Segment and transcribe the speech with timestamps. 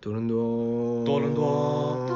[0.00, 2.07] 多伦多，多伦多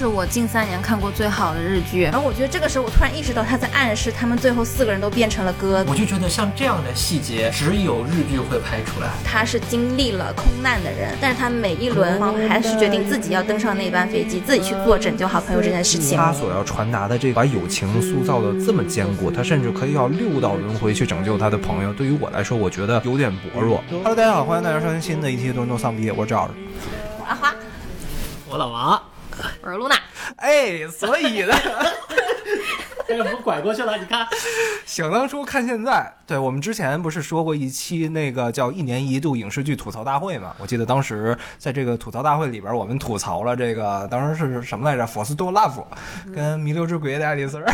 [0.00, 5.90] 是我近三年看过最好的日剧，然后我觉得这个时候我突然意识到他在暗示他们最后四个人都变成了鸽子。
[5.90, 9.08] 我就觉得像这样的细节，只有日剧会拍出来。
[9.22, 12.18] 他是经历了空难的人，但是他每一轮
[12.48, 16.16] 还是决定自己要登上那班飞机，自己去做拯救好朋友这件事情。
[16.16, 21.92] 他所要传达的这把友情塑造的这么坚固，他甚至可以要六道轮回去拯救他的朋友。
[21.92, 23.84] 对于我来说，我觉得有点薄弱。
[23.90, 26.54] Hello，大家好，欢迎大家收听新的一期《多伦多丧逼》，我是赵老师。
[27.18, 27.54] 我阿花，
[28.48, 29.09] 我老王，我
[29.70, 29.96] 是露娜。
[30.36, 31.52] 哎，所以呢，
[33.08, 34.26] 哎，我们拐过去了，你看，
[34.86, 40.54] 想当初看现在，对我们之前不是说过一期那个叫一年一度影视剧吐槽大会嘛？
[40.58, 45.04] 我记得当时在这个吐槽大会里边，我们吐槽了这个当时是什么来着？
[45.06, 45.86] 《佛斯多拉夫》
[46.34, 47.66] 跟《弥留之鬼》的爱丽丝儿。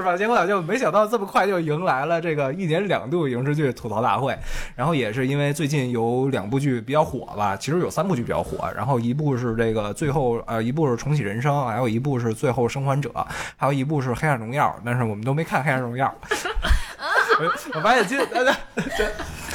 [0.00, 0.16] 是吧？
[0.16, 4.36] 结果就没想到这么快就迎来了这个一年两度影视剧吐槽大会，
[4.74, 13.10] 然后也是因为最近有两部剧比较火吧，其实有三部剧比较火，然后一部是这个最后呃，一部是重启人生，还有一部是最后生还者，
[13.56, 16.12] 还有一部是黑暗荣耀，但是我们都没看黑暗荣耀。
[17.40, 19.08] 我我发现今对对，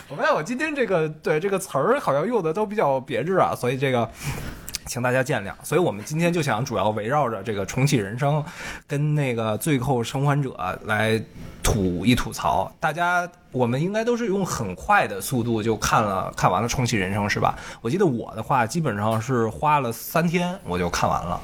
[0.09, 4.09] 我发现我今天这个对这个词儿好像用的都比较别致啊，所以这个。
[4.85, 8.43] 请大家见谅，所以我们今天就想主要围绕着这个重启人生，
[8.87, 11.21] 跟那个最后生还者来
[11.63, 12.71] 吐一吐槽。
[12.79, 17.57] 大家，我们应该都是用很快的速度就看了看完了重启人生，是吧？
[17.81, 21.39] 我记得我的话基本上是花了三天我就看完了，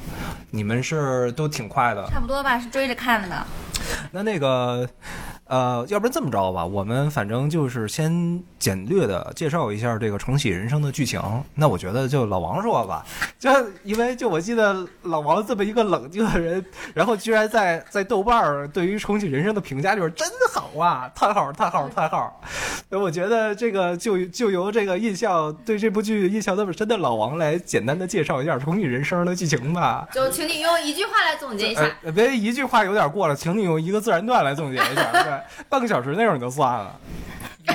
[0.52, 3.46] 你们是都挺快的，差不多吧，是追着看的。
[4.12, 4.88] 那那个。
[5.46, 11.22] 呃，要不然这么着吧，我们反正就是先简略的介绍一下这个重启人生的剧情。
[11.56, 13.06] 那我觉得就老王说吧，
[13.38, 13.50] 就
[13.84, 22.42] 因为就我记得老王这么一个冷静的人，然后居然在在豆瓣儿对于重启人生的评价就是真好啊，叹号叹号叹号。
[22.88, 30.08] 那我觉得这个就就由这个印象对这部剧印象那么深的老王来简单的介绍一下重启人生的剧情吧。
[30.14, 31.82] 就请你用一句话来总结一下。
[32.04, 35.12] 呃，别一句话有点过了，请你用一个自然段来总结一下。
[35.12, 35.41] 对。
[35.70, 37.00] 半个小时那种就算了，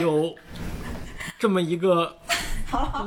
[0.01, 0.35] 有
[1.39, 2.17] 这么一个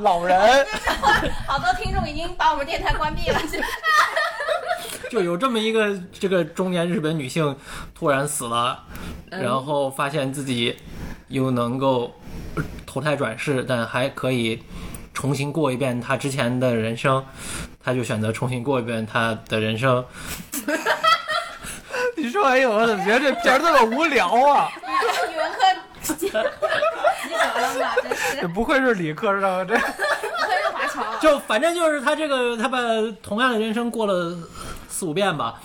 [0.00, 0.66] 老人，
[1.46, 3.40] 好多听众已经把我们电台关闭了。
[5.10, 7.56] 就有这么一个这个中年日本女性
[7.94, 8.84] 突然死了，
[9.28, 10.76] 然后发现自己
[11.26, 12.14] 又能够
[12.86, 14.62] 投胎转世，但还可以
[15.12, 17.24] 重新过一遍她之前的人生，
[17.82, 20.04] 她就选择重新过一遍她的人生。
[22.20, 24.70] 你说完以后，我怎么觉得这片儿这么无聊啊？
[25.32, 25.58] 语文课
[26.02, 26.50] 及格了
[27.80, 27.90] 吗？
[28.40, 29.88] 这不愧是理科生，这不愧
[30.62, 31.18] 是华侨。
[31.18, 32.78] 就反正就是他这个，他把
[33.22, 34.36] 同样的人生过了
[34.88, 35.58] 四五遍吧，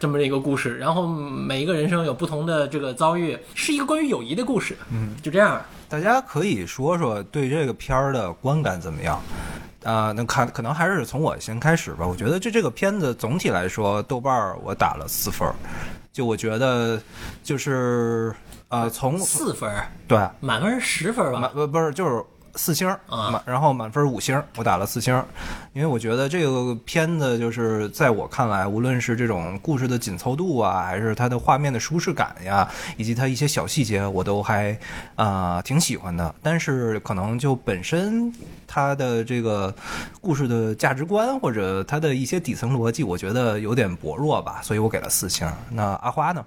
[0.00, 0.76] 这么一个故事。
[0.78, 4.76] 然后每一个人生有不同的这个遭遇，是一个关于友谊的故事。
[4.90, 5.62] 嗯，就这样。
[5.88, 9.22] 大家可以说说对这个片儿的观感怎么样？
[9.84, 12.06] 啊，那看可能还是从我先开始吧。
[12.06, 15.54] 我觉得这这个片子总体来说，豆瓣儿我打了四分儿。
[16.12, 17.00] 就我觉得，
[17.42, 18.32] 就是
[18.68, 21.40] 呃，从四分儿对，满分十分吧？
[21.40, 22.24] 满不不是就是
[22.56, 22.88] 四星
[23.44, 25.22] 然后满分五星，我打了四星。
[25.72, 34.78] 因为我觉得这个片子就是在我看来，无论是这种故事的紧凑度啊，还是它的画面的舒适感呀，以及它一些小细节，我都还
[35.16, 36.34] 啊挺喜欢的。
[36.42, 38.32] 但是可能就本身
[38.66, 39.74] 它的这个
[40.20, 45.50] 故事的价值观或者它的一些底层逻辑，我觉得有点薄弱吧，所以我给了四星。
[45.70, 46.44] 那阿花呢？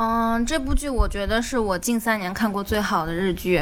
[0.00, 3.60] 嗯，这部剧我觉得是我近三年看过最好的日剧，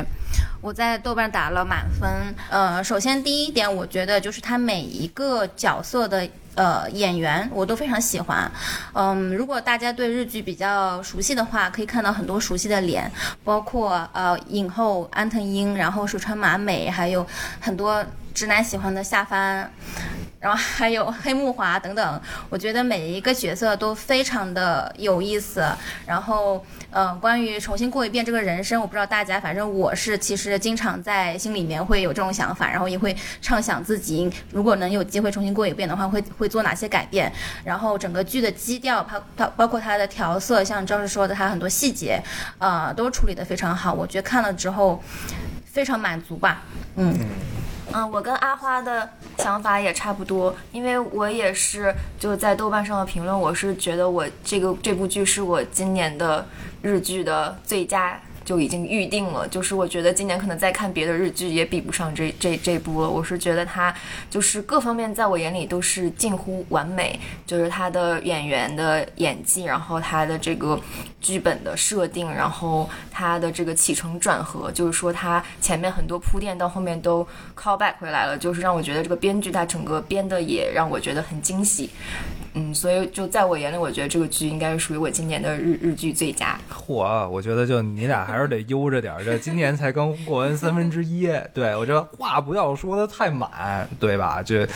[0.60, 2.06] 我在豆瓣打了满分。
[2.50, 8.50] 呃，首先第一点，我觉得就是它每一个角色的呃演员我都非常喜欢。
[8.92, 13.10] 嗯，如果大家对日剧比较熟悉的话，可以看到很多熟悉的脸，
[13.42, 17.26] 包括呃影后安藤樱，然后水川麻美，还有
[17.60, 18.04] 很多
[18.36, 19.72] 直男喜欢的夏帆。
[20.38, 25.66] 然后还有黑木华等等，我觉得每一个角色都非常的有意思。
[26.06, 37.32] 然后，呃，关于重新过一遍这个人生，我不知道大家，反正我是其实经常在心里面会有这种想法，然后也会畅想自己如果能有机会重新过一遍的话，会会做哪些改变。
[37.64, 42.22] 然后整个剧的基调，包包包括它的调色，像赵师说的，它很多细节，
[42.58, 43.92] 呃，都处理得非常好。
[43.92, 45.02] 我觉得看了之后
[45.64, 46.62] 非常满足吧，
[46.96, 47.18] 嗯，
[47.92, 56.46] 嗯我跟阿花的想法也差不多，因为我也是就在豆瓣上的评论，我是觉得我这个这部剧是我今年的
[56.82, 59.46] 日剧的最佳就已经预定了。
[59.48, 63.10] 就是我觉得今年可能再看别的日剧也比不上这这这部了。
[63.10, 63.94] 我是觉得它
[64.30, 70.80] 就是各方面在我眼里都是近乎完美，就是它的演员的演技，然后它的这个
[71.20, 81.90] 剧本的设定，然后它的这个起承转合，就是说它前面很多铺垫到后面都 call back 回来了，就是让我觉得这个编剧他整个编的也让我觉得很惊喜。
[82.58, 86.58] 嗯，所以就在我眼里，我觉得这个剧应该是属于我今年的日日剧最佳。
[86.72, 94.42] 嚯，我觉得就你俩还是得悠着点儿，这今年才刚过完三分之一，对我这话不要说的太满，对吧？
[94.42, 94.66] 这，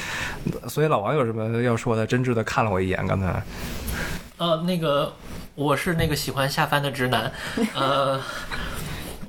[0.69, 2.07] 所以老王有什么要说的？
[2.07, 3.43] 真挚的看了我一眼，刚才。
[4.37, 5.11] 呃，那个
[5.55, 7.33] 我是那个喜欢下饭的直男，
[7.75, 8.21] 呃，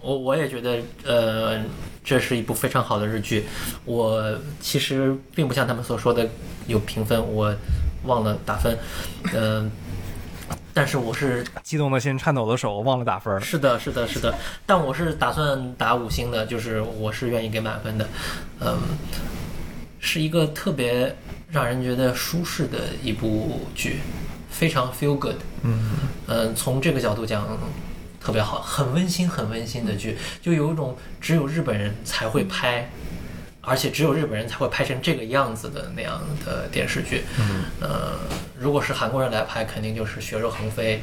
[0.01, 1.61] 我我也觉得，呃，
[2.03, 3.45] 这是一部非常好的日剧。
[3.85, 6.27] 我其实并不像他们所说的
[6.67, 7.55] 有评分，我
[8.03, 8.77] 忘了打分，
[9.33, 9.71] 嗯、
[10.73, 13.39] 但是我是激动的心，颤抖的手，忘了打分儿。
[13.39, 14.33] 是的，是的，是的，
[14.65, 18.07] 但我是打算打五星的，就是我是愿意给满分的，
[18.59, 18.77] 嗯，
[19.99, 21.15] 是一个特别
[21.49, 23.99] 让人觉得舒适的一部剧，
[24.49, 25.91] 非常 feel good，嗯，
[26.27, 27.47] 嗯，从这个角度讲。
[28.23, 32.87] 特别好，很温馨，很温馨的剧，就有一种只有日本人才会拍，
[33.61, 37.23] 而且只有日本人才会拍成这个样子的那样的电视剧。
[37.39, 38.19] 嗯，呃，
[38.57, 41.01] 如果是韩国人来拍，肯定就是血肉横飞。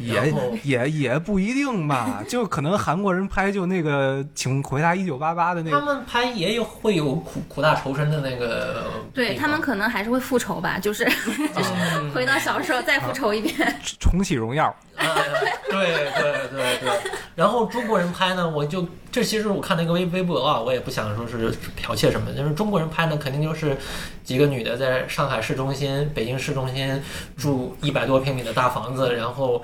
[0.00, 0.32] 也
[0.62, 11.04] 也也不一定吧，就可能韩国人拍就那个，请回答一九八八的那个，他们拍也有会有苦苦大仇深的那个，对他们可能还是会复仇吧，就是
[11.54, 13.78] 就是回到小时候再复仇一遍。
[14.00, 14.74] 重启荣耀。
[14.96, 15.06] 哎
[15.68, 17.10] 对对对对。
[17.38, 23.76] 然后中国人拍呢，我就这其实我看那个微微博啊，我也不想说是剽窃什么，就是中国人拍呢，肯定就是
[24.24, 27.00] 几个女的在上海市中心、北京市中心
[27.36, 29.62] 住一百多平米的大房子，然后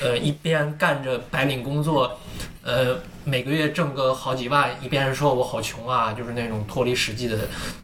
[0.00, 2.18] 呃一边干着白领工作。
[2.62, 7.38] 呃，每个月挣个好几万，一边说我好穷啊，就是那种脱离实际的。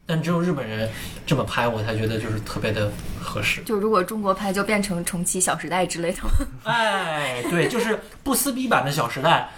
[0.04, 0.90] 但只有日本人
[1.24, 2.90] 这么拍，我才觉得就是特别的
[3.22, 3.62] 合适。
[3.62, 6.18] 就如果中国拍，就变成重启《小时代》之类的。
[6.64, 9.48] 哎，对，就是不撕逼版的《小时代》。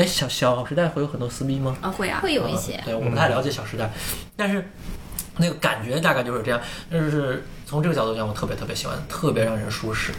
[0.00, 1.76] 哎，小小时代会有很多撕逼吗？
[1.82, 2.80] 啊，会啊，会有一些。
[2.86, 3.84] 对，我不太了解《小时代》，
[4.34, 4.66] 但是
[5.36, 6.58] 那个感觉大概就是这样。
[6.90, 10.10] 就是从这个角度讲，我特别特别喜欢，特别让人舒适。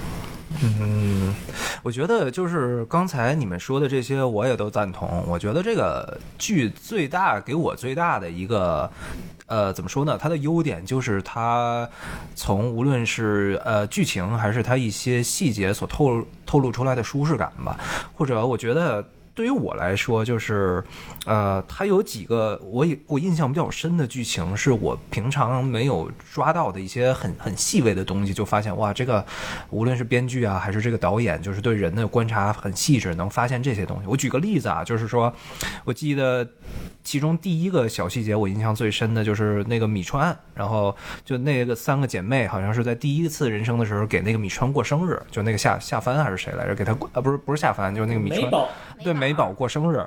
[0.63, 1.33] 嗯，
[1.83, 5.23] 我觉得就是刚才你们说的这些，我也都赞同。
[5.27, 8.89] 我觉得这个剧最大给我最大的一个，
[9.45, 10.17] 呃，怎么说呢？
[10.19, 11.87] 它的优点就是它
[12.35, 17.79] 从无论是呃剧情还是它一些细节所透透露出来的舒适感吧，
[18.15, 19.03] 或者我觉得。
[19.33, 20.83] 对于我来说，就是，
[21.25, 29.25] 呃，它有几个我也我印象比较深的剧情，是我平常没有抓到的一些很很细微的东西，就发现哇，这个
[29.69, 34.07] 无论是编剧啊，还是这个导演，就是对人的观察很细致，能发现这些东西。
[34.07, 35.33] 我举个例子啊，就是说，
[35.85, 36.45] 我记得
[37.03, 48.51] 其中第一个小细节，我印象最深的就是那个米川，然后就那个三个姐妹，好像是在第一次人生的时候给那个米川过生日，就那个夏夏帆还是谁来着，给他过啊不是不是夏帆，就是那个米川。
[49.03, 50.03] 对美宝过生日，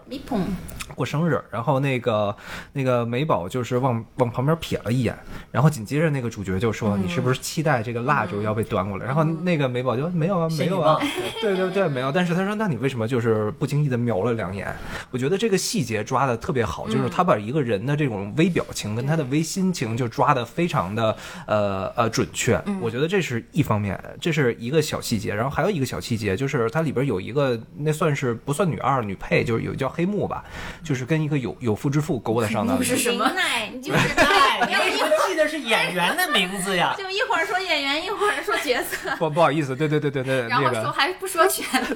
[0.94, 2.34] 过生日，然后那个
[2.72, 5.16] 那个美宝就是往往旁边瞥了一眼，
[5.50, 10.98] 然后紧接着那个主角就说：“你是不是期待这个蜡烛要被端过来？”然后那个美宝就没有啊，没有啊，
[11.40, 12.10] 对对对，没有。
[12.12, 14.74] 但是他说：“那你为什么就是不经意的瞄了两眼？”
[15.10, 21.16] 我觉得这个细节抓的特别好，就是他把一个人的这种微表情跟他的微心情就抓的非常的
[21.46, 22.60] 呃呃准确。
[22.80, 25.34] 我觉得这是一方面，这是一个小细节。
[25.34, 30.44] 然后还有一个小细节就是它里边有一个那算是不算女二女配，就是有叫黑幕吧，
[30.84, 32.80] 就是跟一个有有夫之妇勾搭上的。
[32.84, 36.94] 是什么林奈，你就是哎，没有一你怎么记得是演员的名字呀？
[36.96, 41.88] 就一会儿说演员，一会儿说角色，不不好意思，对对对对对，然后那个说还不说全了。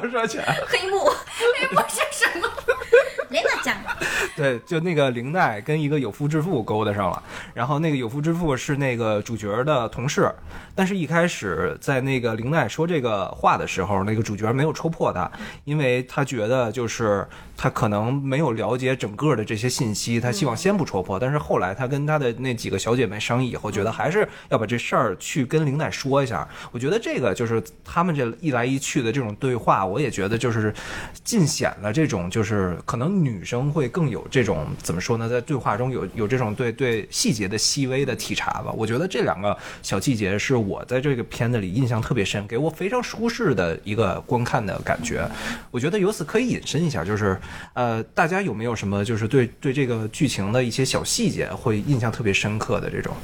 [0.00, 0.44] 不说全。
[0.66, 2.48] 黑幕，黑幕是什么？
[3.30, 3.76] 雷娜讲，
[4.36, 7.20] 对，就那个林奈跟一个有夫之妇勾搭上了，
[7.54, 10.32] 然后那个有夫之妇是那个主角的同事，
[10.76, 15.30] 但是一开始在那个林奈说这个话的时候，那个主角没有戳破他，
[15.64, 26.48] 因为他觉得就是他可能没有了解整个的这些信息，他希望先不戳破，但是后来他跟他的那几个小姐妹商议以后，觉得还是要把这事儿去跟林奈说一下。
[26.72, 30.72] 我觉得这个就是他们这一来一去的这种对话，我也觉得就是
[31.24, 38.72] 尽显了这种就是可能女生会更有这种怎么说呢，在对话中有有这种对对细节的细微的体察吧。
[38.72, 45.28] 我觉得这两个小细节是我在这个片子里印象特别深，给我非常舒适的一个观看的感觉。
[45.70, 47.38] 我觉得由此可以引申一下，就是
[47.74, 53.14] 呃，大家有没有什么就是对对这个剧情的一些小细节会印象特别深刻的这种？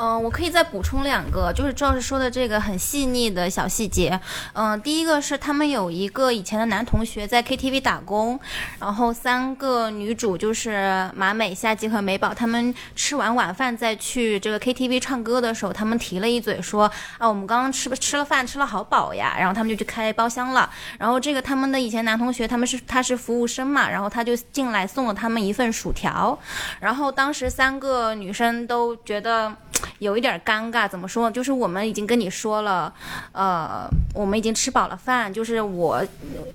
[0.00, 4.18] 嗯，我可以再补充两个，就是赵老师说的这个很细腻的小细节。
[4.52, 8.38] 嗯，第一个是他们有一个以前的男同学在 KTV 打工，
[8.78, 20.70] 然后三个女主就是马美、夏姬和美宝，他们吃完晚饭再去这个 KTV 唱歌的时候，他们提了一嘴说啊，我们刚刚吃吃了饭，吃了好饱呀，然后他们就去开包厢了。
[20.96, 26.38] 然后这个他们的以前男同学，他们是他是服务生嘛，然后他就进来送了他们一份薯条，
[26.80, 29.54] 然后当时三个女生都觉得。
[30.00, 31.30] 有一点尴尬，怎么说？
[31.30, 32.92] 就是我们已经跟你说了，
[33.30, 36.04] 呃，我们已经吃饱了饭，就是我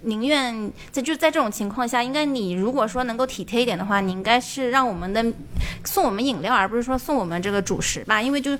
[0.01, 5.23] 宁愿在就在这种情况下，应该你如果说能够体贴一点的话，你应该是让我们的
[5.85, 8.21] 送我们饮料，而不是说送我们这个主食吧？
[8.21, 8.57] 因为就，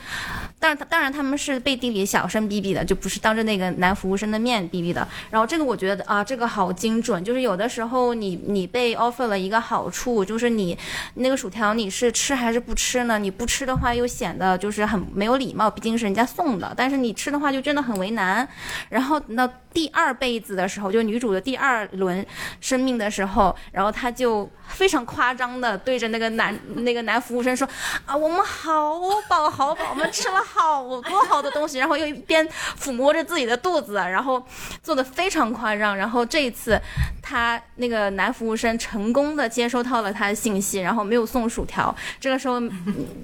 [0.64, 5.06] 当然当然他们是背地里小声逼逼的，就不是当着那个男服务生的面逼逼的。
[5.30, 10.78] 然后这个我觉得啊，这个好精准，就是有的时候你你被 offer 了一个好处，就是你
[11.16, 13.20] 那个薯条你是吃还是不吃呢？
[13.20, 14.54] 你不吃的话又显得。
[14.54, 16.74] 就是很没有礼貌，毕竟是人家送的。
[16.78, 18.48] 但是你吃的话就真的很为难。
[18.88, 22.26] 然后那第二辈子的时候，就女主的第二轮
[22.62, 27.68] 生命的时候，然后她就非常夸张的对着那个男那个男服务生说
[28.06, 29.00] ：“啊，我们好
[29.30, 32.48] 饱好饱，我们吃了好多好多东西。”然后又一边
[32.80, 34.44] 抚摸着自己的肚子，然后
[34.82, 35.96] 做的非常夸张。
[35.96, 36.80] 然后这一次，
[37.22, 41.96] 他那个男服务生成功的接收到了他的信息，然后没有送薯条。
[42.20, 42.60] 这个时候，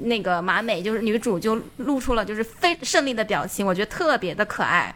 [0.01, 4.93] 那个马美就是女主就露出了就是非胜利的表情，我觉得特别的可爱。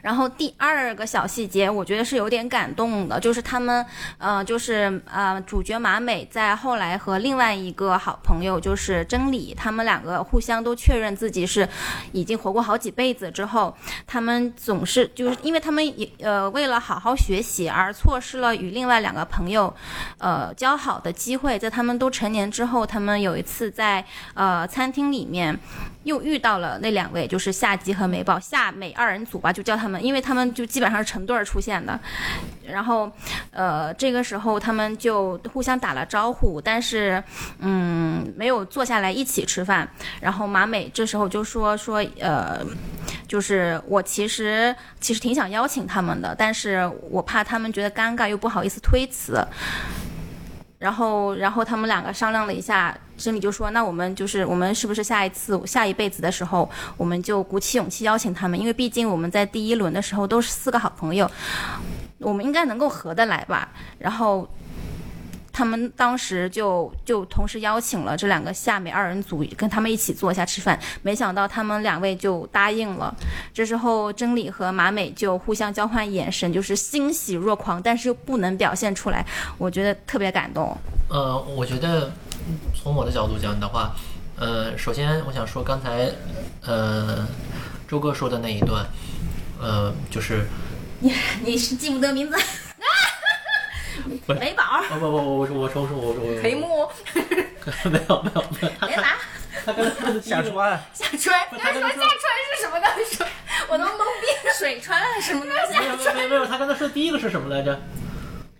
[0.00, 3.84] 然后第二个小细节，我觉得是有点感动的，就是他们，
[4.16, 11.68] 呃，就是呃，主角马美在后来和另外一个好朋友，就是真理，他们两个互相都确认自己是
[12.12, 19.74] 已经活过好几辈子之后，他们总是就是因为他们也呃为了好好学习而错失了与另外两个朋友，
[20.18, 24.02] 呃交好的机会，在他们都成年之后，他们有一次在
[24.34, 25.58] 呃餐厅里面。
[26.04, 31.98] 又遇到了那两位，就是夏姬和美宝，夏美二人组吧，就叫他们，因为他们就基本上是成对出现的。
[32.66, 33.10] 然后，
[33.52, 37.22] 呃，这个时候他们就互相打了招呼，但是，
[37.60, 39.88] 嗯，没有坐下来一起吃饭。
[40.20, 42.60] 然后马美这时候就说说，呃，
[43.28, 49.42] 就是我其实其实挺想邀请他们的，但是我怕他们觉得尴尬，又不好意思推辞。
[50.78, 58.58] 然后，然后他们两个商量了一下，经理就说：“那我们就是我们是不是下一次下一辈子的时候，我们就鼓起勇气邀请他们？
[58.58, 61.30] 因为毕竟我们在第一轮的时候都是四个好朋友，
[62.18, 63.68] 我们应该能够合得来吧？”
[63.98, 64.48] 然后。
[65.58, 73.12] 他们当时就就同时邀请了这两个夏美二人组跟他们一起坐下吃饭，没想到他们两位就答应了。
[73.52, 79.26] 这时候真理和马美就互相交换眼神，就是欣喜若狂，但是又不能表现出来，
[79.58, 80.78] 我觉得特别感动。
[81.08, 82.12] 呃，我觉得
[82.72, 83.96] 从我的角度讲的话，
[84.36, 86.08] 呃，首先我想说刚才
[86.64, 87.26] 呃
[87.88, 88.86] 周哥说的那一段，
[89.60, 90.46] 呃，就是
[91.00, 91.12] 你
[91.44, 92.38] 你是记不得名字。
[94.26, 96.88] 美宝，不不不，我我说我说我说我说裴木，
[97.90, 99.16] 没有没有没有，别拿，
[99.64, 102.06] 他刚才说下川，下川，他说下川
[102.48, 103.24] 是什么东西？
[103.68, 104.26] 我都懵逼，
[104.56, 105.78] 水川什么东西？
[105.78, 107.78] 没有没有没有，他刚才说第一个是什么来着？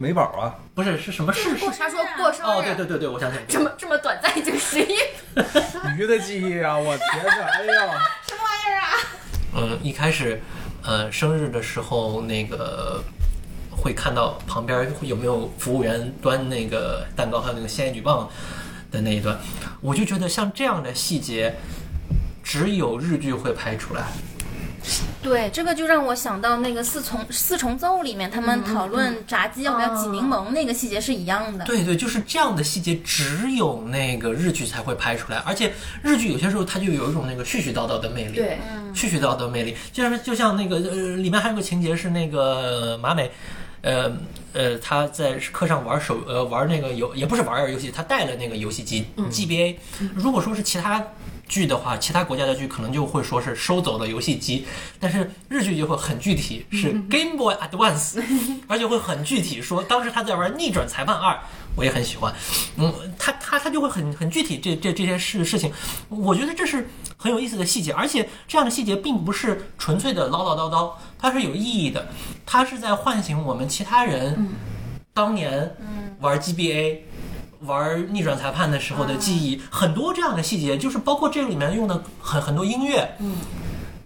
[0.00, 1.48] 美宝啊，不是是什么事？
[1.78, 2.48] 他说过生日。
[2.48, 4.96] 哦对对对对，我想起来，这么这么短暂就十一，
[5.98, 6.78] 鱼的记忆啊！
[6.78, 8.88] 我天哪，哎呀，什么玩意儿啊？
[9.56, 10.40] 嗯，一开始，
[10.84, 13.02] 呃，生日的时候那个。
[13.80, 18.28] 会看到旁边有没有服务员端那个蛋糕，还有那个仙女棒
[18.90, 19.38] 的那一段，
[19.80, 21.54] 我就觉得像这样的细节，
[22.42, 24.06] 只有日剧会拍出来。
[25.20, 31.64] 对，这个就让我想到那个四重四重奏里面他们讨论炸鸡要不要挤柠檬那个细节是一样的。
[31.66, 38.36] 对对，就是这样的细节，只有那个日剧才会拍出来，而且日剧有些时候它就有一种那个絮絮叨叨的魅力。
[38.36, 38.58] 对，
[38.94, 43.30] 絮絮叨叨的魅力，就是就像那个呃，里面还有个情节是那个马美。
[43.82, 44.12] 呃
[44.52, 49.76] 呃，他在课上玩手呃玩那个游也不是玩游戏，他带了那个游戏机 GBA。
[50.14, 51.04] 如果说是其他
[51.46, 54.66] 剧的话，其他国家的剧可能就会说是收走了游戏机，
[54.98, 58.22] 但是日剧就会很具体是 Game Boy Advance，
[58.66, 61.38] 而且会很具体说当时他在玩逆转裁判二。
[61.78, 62.34] 我也很喜欢，
[62.76, 65.72] 嗯，他他他就会很很具体这这这些事事情，
[66.08, 72.08] 我觉得这是很有意思的细节，而且这样的细节并不是纯粹的唠唠叨叨，它是有意义的，
[72.44, 74.48] 它是在唤醒我们其他人
[75.14, 75.72] 当年
[76.18, 76.98] 玩 GBA
[77.60, 83.36] 玩逆转裁判的时候的记忆，很多这样的细节，就是包括这个里面用的很很多音乐，嗯。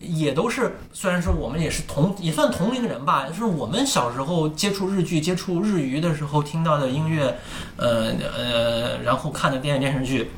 [0.03, 7.39] 也都是，虽然说我们也是同也算同龄人吧，就是我们小时候接触日剧、接触日语的时候听到的音乐，
[7.77, 10.31] 呃呃，然后看的电影电视剧，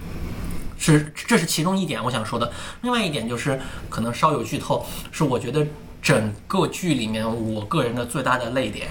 [0.78, 2.52] 是这是其中一点我想说的。
[2.82, 5.66] 另外一点就是可能稍有剧透，是我觉得
[6.02, 8.88] 整个剧里面我个人的最大的泪点，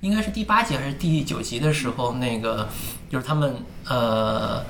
[0.00, 2.68] 应该是第八集还是第九集的时候，那个
[3.10, 3.56] 就是他们
[3.88, 4.62] 呃，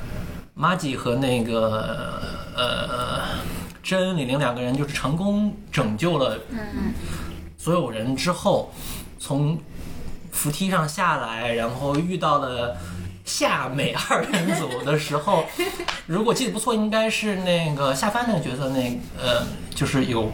[0.55, 2.23] 马吉和那个
[2.57, 3.21] 呃
[3.83, 6.39] 真恩李玲两个人就是成功拯救了
[7.59, 8.73] 所有人之后，
[9.19, 9.59] 从
[10.31, 12.77] 扶梯上下来，然后遇到了
[13.25, 15.45] 夏美二人组的时候，
[16.07, 20.31] 如果记得不错，应该是那个夏帆那个角色，那呃，就是有。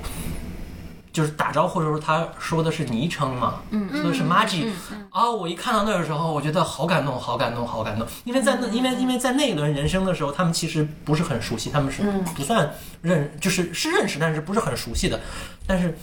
[1.19, 4.71] 就是打招呼的时候，他说的是昵称嘛，嗯，说的是 Maggie，
[5.11, 12.05] 啊，我一看到那个时候，我觉得好感动，好感动，好感动，因为在那，因为因为在那一轮人生的时候，他们其实不是很熟悉，他们是
[12.37, 12.73] 不算
[13.03, 15.19] 认，就是是认识，但是不是很熟悉的，
[15.67, 15.99] 但是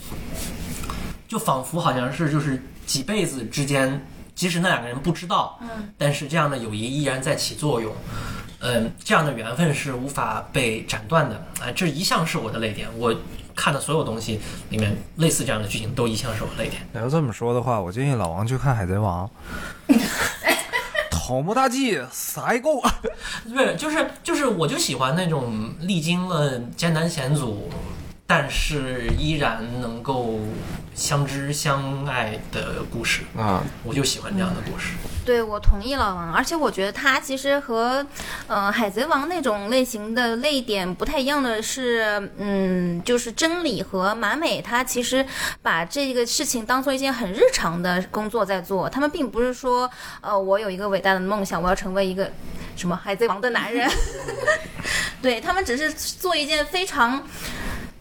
[1.26, 7.90] 就仿佛好像是就是几辈子之间，即使那两个人不知道，嗯，但是这样的友谊依然在起作用，
[8.60, 13.16] 嗯，这样的缘分是无法被斩断的，哎，这一向是我的泪点，我
[13.56, 16.82] 看的所有东西里面，类似这样的剧情都一向是我泪点。
[16.92, 19.28] 要这么说的话，我建议老王去看《海贼王》。
[21.10, 22.80] 头目大计撒够，
[23.52, 27.68] 对，就是就是，我就喜欢那种历经了艰难险阻，
[28.28, 30.38] 但是依然能够
[30.96, 34.94] 相知相爱的故事啊，我就喜欢这样的故事。
[35.26, 38.04] 对，我同意老王，而且我觉得他其实和，
[38.46, 45.26] 呃，海贼王那种类型的泪点不太一样的是，嗯，就是真理和马美，他其实
[45.60, 49.90] 把这个事情当做一件很日常的工作在做，他们并不是说，
[50.22, 52.30] 呃，我有一个伟大的梦想，我要成为一个
[52.74, 53.90] 什么海贼王的男人，
[55.20, 57.22] 对他们只是做一件非常。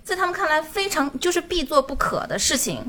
[0.06, 2.80] 在他们看来非常就是必做不可的事情，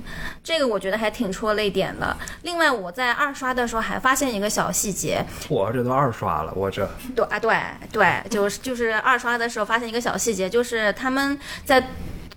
[0.44, 2.14] 这个我觉得还挺戳泪点的。
[2.42, 7.56] 另外，我在二刷的时候还发现一个小细节，我这都二刷了，我这对啊对
[7.90, 11.82] 对，就是就是二刷的时候发现一个小细节，就是他们在。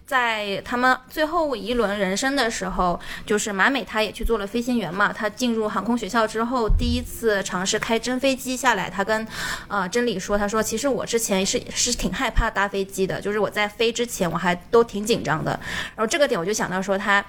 [0.10, 5.13] 在他们最后一轮人生的时候，就是马美，他也去做了飞行员嘛。
[5.13, 8.89] 他进入航空学校之后，第一次尝试开真飞机下来。
[8.89, 9.28] 他跟，
[9.68, 15.51] 呃，真理说，他说，其实我之前是是挺害怕搭飞机的，就是我在飞之前我还都挺紧张的。
[15.96, 17.24] 然后这个点我就想到说，他，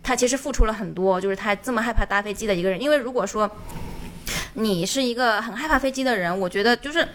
[0.00, 2.80] 他其实付出了很多，就是他这么害怕搭飞机的一个人。
[2.80, 3.50] 因为如果说
[4.54, 7.08] 你是一个很害怕飞机的人，我觉得就是。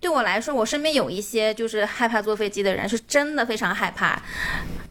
[0.00, 4.20] 对我来说，我身边有一些就是害怕坐飞机的人，是真的非常害怕。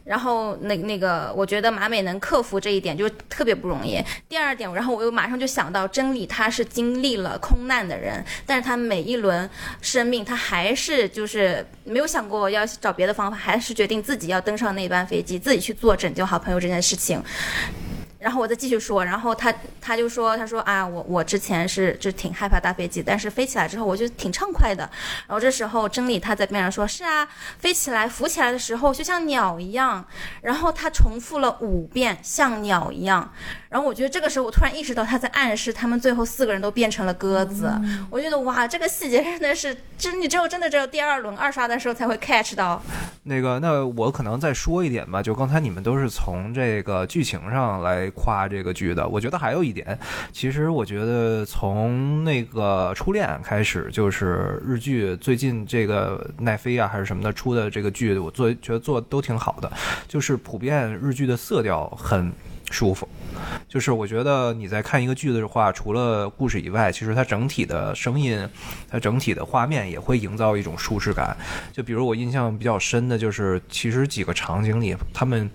[0.03, 4.01] 然后那那个，我觉得马美能克服这一点，就特别不容易。
[4.29, 9.49] 第二点，然后我又马上就想到真理，他是经历了空难的人，但是他每一轮
[9.81, 17.21] 生命，他还是就是没有想过要找别的方法，还是决定自己要登上那班飞机，自己去做拯救好朋友这件事情。
[18.19, 24.89] 然后我再继续说，然后他他就说，他说啊，我我之前是就挺害怕搭飞机，但是飞起来之后我就挺畅快的。
[25.27, 27.27] 然后这时候真理他在边上说，是啊，
[27.59, 30.05] 飞起来浮起来的时候就像鸟一样。
[30.41, 33.31] 然后他重复了五遍，像鸟一样。
[33.69, 37.69] 然后我觉得这个时候我突然意识到他在暗示他们最后四个人都变成了鸽子。
[38.09, 42.81] 我觉得哇，这个细节真的是，就是你只有真的只有第二轮二刷的时候才会 catch 到。
[43.23, 49.97] 那个，那我可能再说一点吧，就刚才你们都是从这个剧情上来夸这个剧的，我觉得还有一点，
[50.31, 59.71] 其实我觉得从那个初恋开始，就是日剧最近这个奈飞啊还是什么的出的这个剧，我做觉得做都挺好的，
[60.07, 62.31] 就是普遍日剧的色调很。
[62.69, 63.07] 舒服，
[63.67, 68.47] 就是我觉得你在看一个剧的话，除了故事以外，其实它整体的声音，
[68.89, 71.35] 它整体的画面也会营造一种舒适感。
[71.71, 75.49] 就比如我印象比较深的就是，其实几个场景里，他们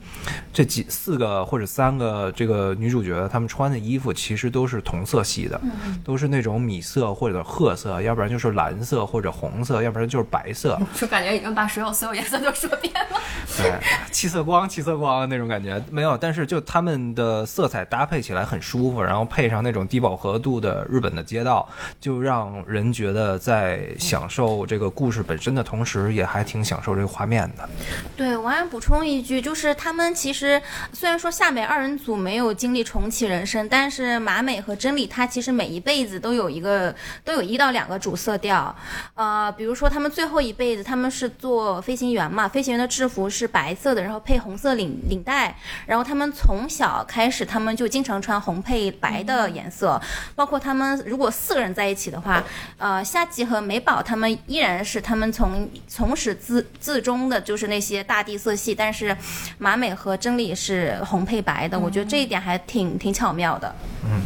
[0.55, 5.61] 这几四个或者三个这个女主角，她们穿的衣服其实都是同色系的，
[6.03, 10.81] 都是那种米色或者褐色，要不然就是蓝色或者红色，要不然就是白色。
[10.95, 13.21] 就感觉已经把所有所有颜色都说遍了。
[13.59, 13.79] 对，
[14.11, 17.02] 七色光，七色光那种感觉没有，但是就他们。
[17.15, 21.69] 的色彩搭配起来很舒服，然后配上那种低饱和度的日本的街道，
[22.01, 27.69] 就让人觉得在享受这个故事本身的同时，也还挺享受这个画面的。
[28.17, 30.61] 对，我还补充一句，就是他们其实
[30.93, 38.75] 虽然说夏美二人组没有经历重启人生，但是马美和真理他其实每一辈子都有一个都有一到两个主色调。
[39.15, 46.92] 呃，比如说他们最后一辈子他们是做飞行员嘛，飞行员的制服是白色的，然后配红色领领带，然后他们从小。
[47.07, 50.01] 开始，他们就经常穿红配白的颜色，
[50.35, 52.43] 包括他们如果四个人在一起的话，
[52.79, 59.17] 呃，夏季和美宝他们依然是他们从从始至至终的就是那些大地色系，但是
[59.59, 63.73] 马美和真理是红配白的，我觉得这一点还挺挺巧妙的。
[64.05, 64.21] 嗯。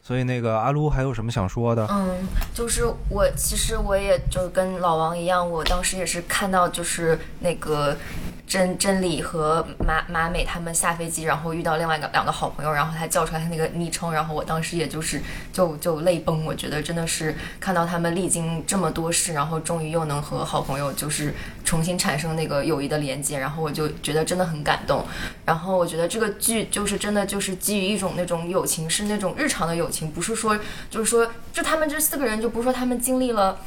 [0.00, 1.86] 所以那个阿撸还有什么想说的？
[1.90, 7.94] 嗯，就是我其实我也就跟老王一样，我当时也是看到就是那个
[8.48, 15.20] 真真理和马马美他们下飞机，然后遇到另外一个两个好朋友，然后他叫出来他那个昵称，然后我当时也就是
[15.52, 16.46] 就就泪崩。
[16.46, 25.04] 我觉得真的是看到他们历经这么多事，然后终于又能和好朋友就是重新产生那个友谊的连接，然后我就觉得真的很感动。
[25.44, 30.58] 然后我觉得这个剧就是真的就是基于一种那种友情，是那种日常的友情，不是说
[30.88, 33.58] 就是说就他们这四个人就不是说他们经历了。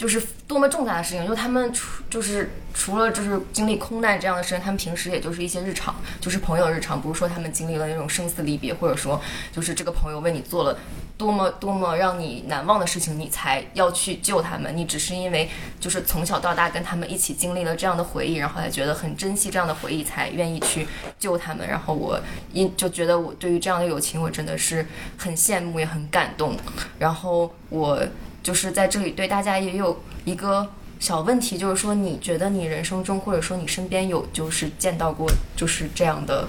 [0.00, 9.20] 就是多么重大的事情，就他们除就是除了就是经历空难这样的事情，他们平时也就是一些日常，就是朋友日常，不是说他们经历了那种生死离别，或者说
[9.52, 10.78] 就是这个朋友为你做了
[11.18, 14.74] 多么多么让你难忘的事情，你才要去救他们。
[14.74, 21.68] 你只是因为就是从小到大跟他们一起经历了这样的回忆，然后才觉得很珍惜这样的回忆，才愿意去救他们。
[21.68, 22.18] 然后我
[22.54, 24.86] 因就觉得我对于这样的友情，我真的是
[25.18, 26.56] 很羡慕，也很感动。
[26.98, 28.02] 然后我。
[28.42, 30.66] 就是在这里对大家也有一个
[30.98, 36.46] 小问题，就是说，你觉得你人生中或者说你身边有就是见到过就是这样的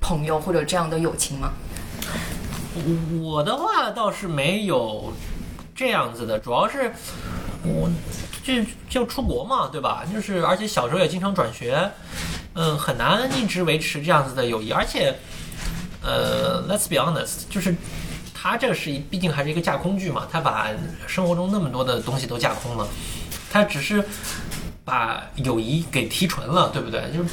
[0.00, 1.52] 朋友或者这样的友情吗？
[3.20, 5.12] 我的话倒是没有
[5.74, 6.92] 这样子的，主要是
[7.62, 7.90] 我
[8.42, 8.54] 就
[8.88, 10.04] 就出国嘛，对吧？
[10.12, 11.90] 就是而且小时候也经常转学，
[12.54, 15.14] 嗯，很难一直维持这样子的友谊，而且
[16.02, 17.74] 呃，Let's be honest，就是。
[18.40, 20.68] 他这个是一，毕竟还是一个架空剧嘛，他把
[21.08, 22.86] 生活中那么多的东西都架空了，
[23.50, 24.04] 他只是
[24.84, 27.02] 把友谊给提纯了，对不对？
[27.12, 27.30] 就是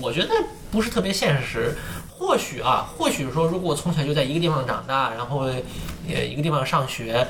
[0.00, 0.30] 我觉得
[0.70, 1.76] 不是特别现实。
[2.16, 5.50] 或许啊，或许说，如果我从小就在一个地方长大，然后
[6.06, 7.26] 也一个地方上学，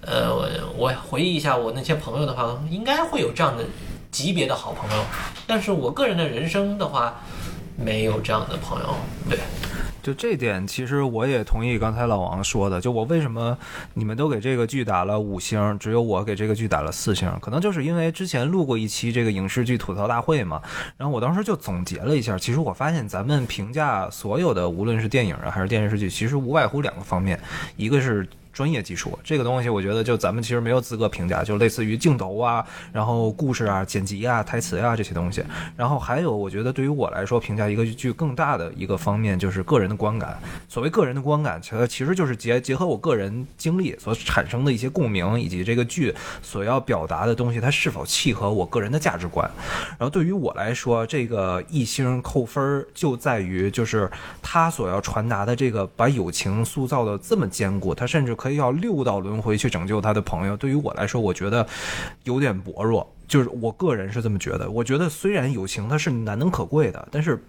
[0.00, 3.62] 呃，我我回忆一下我那些朋友的话，应该会有这样的
[4.10, 5.04] 级别的好朋友。
[5.46, 7.20] 但是我个人的人生的话，
[7.76, 8.96] 没有这样的朋友，
[9.28, 9.38] 对。
[10.04, 12.78] 就这点，其实我也同意刚才老王说的。
[12.78, 13.56] 就我为什么
[13.94, 17.32] 你们都给这个剧打了五星，只有我给这个剧打了四星？
[17.40, 20.60] 可能就是因为之前录过一期这个影视剧吐槽大会嘛。
[20.98, 27.40] 然后我当时就总结了一下，其实我发现咱们评价所有的，无论是电影啊还是电视剧，其实无外乎两个方面，
[27.76, 28.28] 一个是。
[28.54, 35.44] 专业技术这个东西，我觉得就咱们其实没有资格评价，就类似于镜头啊，然后故事啊、剪辑啊、台词啊这些东西。
[35.76, 40.38] 然后还有，我觉得对于我来说，评价一个剧更大的一个方面就是个人的观感。
[40.68, 49.50] 所谓个人的观感，其实其实就是结结合我个人经历所产生的一些共鸣，以及这个剧所要表达的东西，它是否契合我个人的价值观。
[49.98, 54.08] 然后对于我来说，这个一星扣分就在于，就是
[54.40, 58.32] 他所要传达的这个把友情塑造的这么坚固，他甚至。
[58.44, 61.66] 可以要六道轮回去拯救他的朋友，对于我来说，我觉得
[62.24, 63.10] 有点薄弱。
[63.26, 64.68] 就是我个人是这么觉得。
[64.68, 67.42] 我觉得虽然友情它是难能可贵的，但是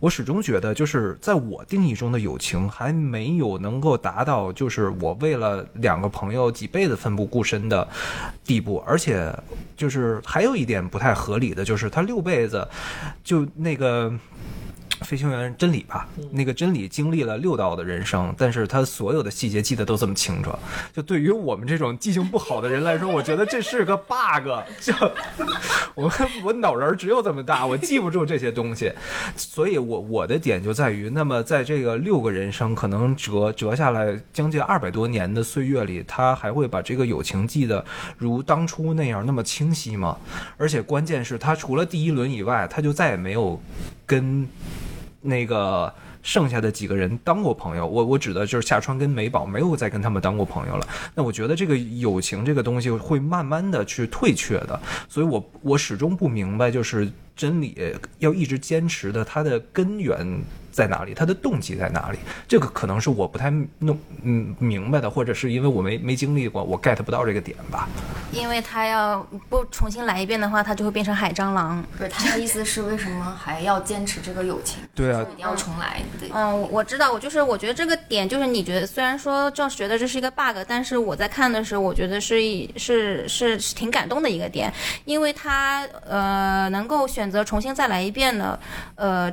[0.00, 7.86] 我始终觉得，就是在我定义中的友情还没有能够达到，就是我为了两个朋友几辈子奋不顾身的
[8.44, 8.82] 地步。
[8.84, 9.32] 而且，
[9.76, 12.66] 就是还有一点不太合理的就是，他六辈子
[13.22, 14.12] 就那个。
[15.02, 20.50] 飞行员真理吧，那个真理经历了六道的人生，但是他所有的细节记得都这么清楚。
[20.92, 24.48] 就对于我们这种记性不好的人来说，我觉得这是个 bug。
[24.80, 24.92] 就
[25.94, 26.10] 我
[26.44, 28.92] 我脑仁只有这么大，我记不住这些东西。
[29.36, 37.84] 所以我我的点就在于，那么在这个六个人生可能折折下来将近二百多年的岁月里，他还会把这个友情记得
[38.18, 40.16] 如当初那样那么清晰吗？
[40.56, 43.60] 而且关键是，他除了第一轮以外，他就再也没有
[44.04, 44.46] 跟。
[45.20, 50.86] 那个剩下的几个人当过朋友，我我指的就是夏川跟美宝没有再跟他们当过朋友了。
[51.14, 60.42] 那我觉得这个友情这个东西会慢慢的去退却的，所以我我始终不明白，就是真理要一直坚持的它的根源。
[60.70, 61.14] 在哪里？
[61.14, 62.18] 他的动机在哪里？
[62.48, 67.88] 这个可能是我不太弄嗯明白的，或者是因为我没没经历过，我 get 不到这个点吧。
[68.32, 71.84] 因为他要不重新来一遍的话，他就会变成海蟑螂。
[71.98, 74.80] 不是他的意思是为什么还要坚持这个友情？
[74.94, 76.00] 对啊，一定要重来。
[76.18, 82.38] 对，嗯，我知道，我就是我觉得这个点就是你觉得虽然说赵是觉得这是一个 bug，但是我在看的时候，我觉得是
[82.76, 84.72] 是是挺感动的一个点，
[85.04, 88.58] 因为他呃能够选择重新再来一遍的，
[88.94, 89.32] 呃。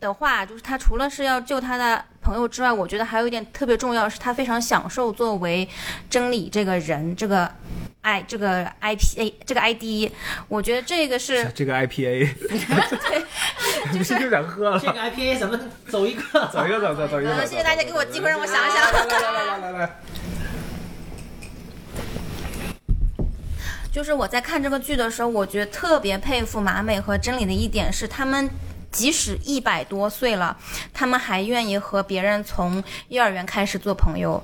[0.00, 5.68] 的话，就是他除了是要救他的朋友之外，我觉得还有一点特别重要，是他非常享受作为
[6.10, 7.50] 真理这个人，这个
[8.02, 10.12] i 这个 i p a 这个 i d，
[10.48, 13.24] 我觉得这个是这个 i p a，对，
[13.98, 14.78] 就是有点喝了。
[14.78, 17.46] 这个 i p a 怎么走一个，走一个，走走走一个。
[17.46, 18.92] 谢谢大家给我机会让我想一想。
[18.92, 19.96] 来来来来来。
[23.90, 28.50] 就是我在看这个剧的时候，我觉得特别佩服马美和真理的一点是他们。
[28.96, 30.56] 即使一百多岁了，
[30.94, 34.42] 他们还愿意和别人从幼儿园开始做朋友。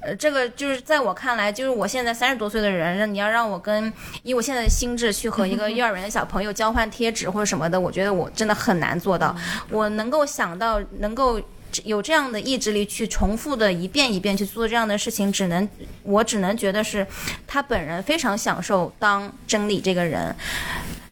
[0.00, 9.34] 呃，这个就是在我看来，就是我现在三十多岁的人，让你要让我跟以我现在的心智去和一个 幼儿园的小朋友交换贴纸或者什么的，我觉得我真的很难做到。
[9.70, 11.40] 我能够想到能够。
[11.84, 15.68] 有这样的意志力去重复的一遍一遍去做这样的事情，只能
[16.04, 17.06] 我只能觉得是
[17.46, 20.34] 他本人非常享受当真理这个人。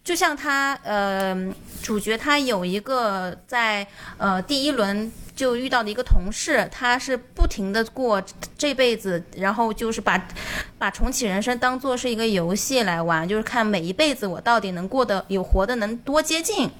[0.02, 1.36] 就像他呃，
[1.84, 8.22] 主角他有一个在呃第一轮就遇到的一个同事，他是不停的过
[8.56, 10.26] 这辈子，然后就是把
[10.78, 16.70] 把重启人生当做是一个游戏来玩，就是看每一辈子我到底能过得有活的能多接近。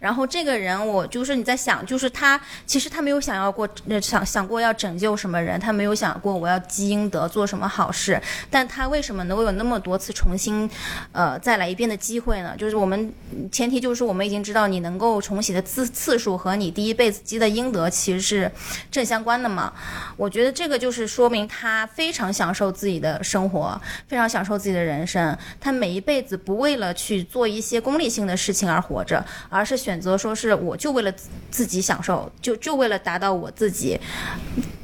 [0.00, 3.68] 然后这个人，我就是你在想，就是他其实他没有想要过，
[4.00, 10.68] 想想过要拯救什么人，他没有想过我要积阴德做什么好事，但他为什么能够有那么多次重新，
[11.12, 12.54] 呃，再来一遍的机会呢？
[12.56, 13.12] 就是我们
[13.50, 18.50] 前提就是我们已经知道，你能够重启的次次数和你第一辈子积的阴德其实是
[18.90, 19.72] 正相关的嘛。
[20.16, 31.10] 我觉得这个就是说明他非常享受自己的生活，非常享受自己的人生，他每一辈子不为了去做一些功利性的事情而活着，而是选择说是我就为了
[31.50, 33.98] 自己享受，就就为了达到我自己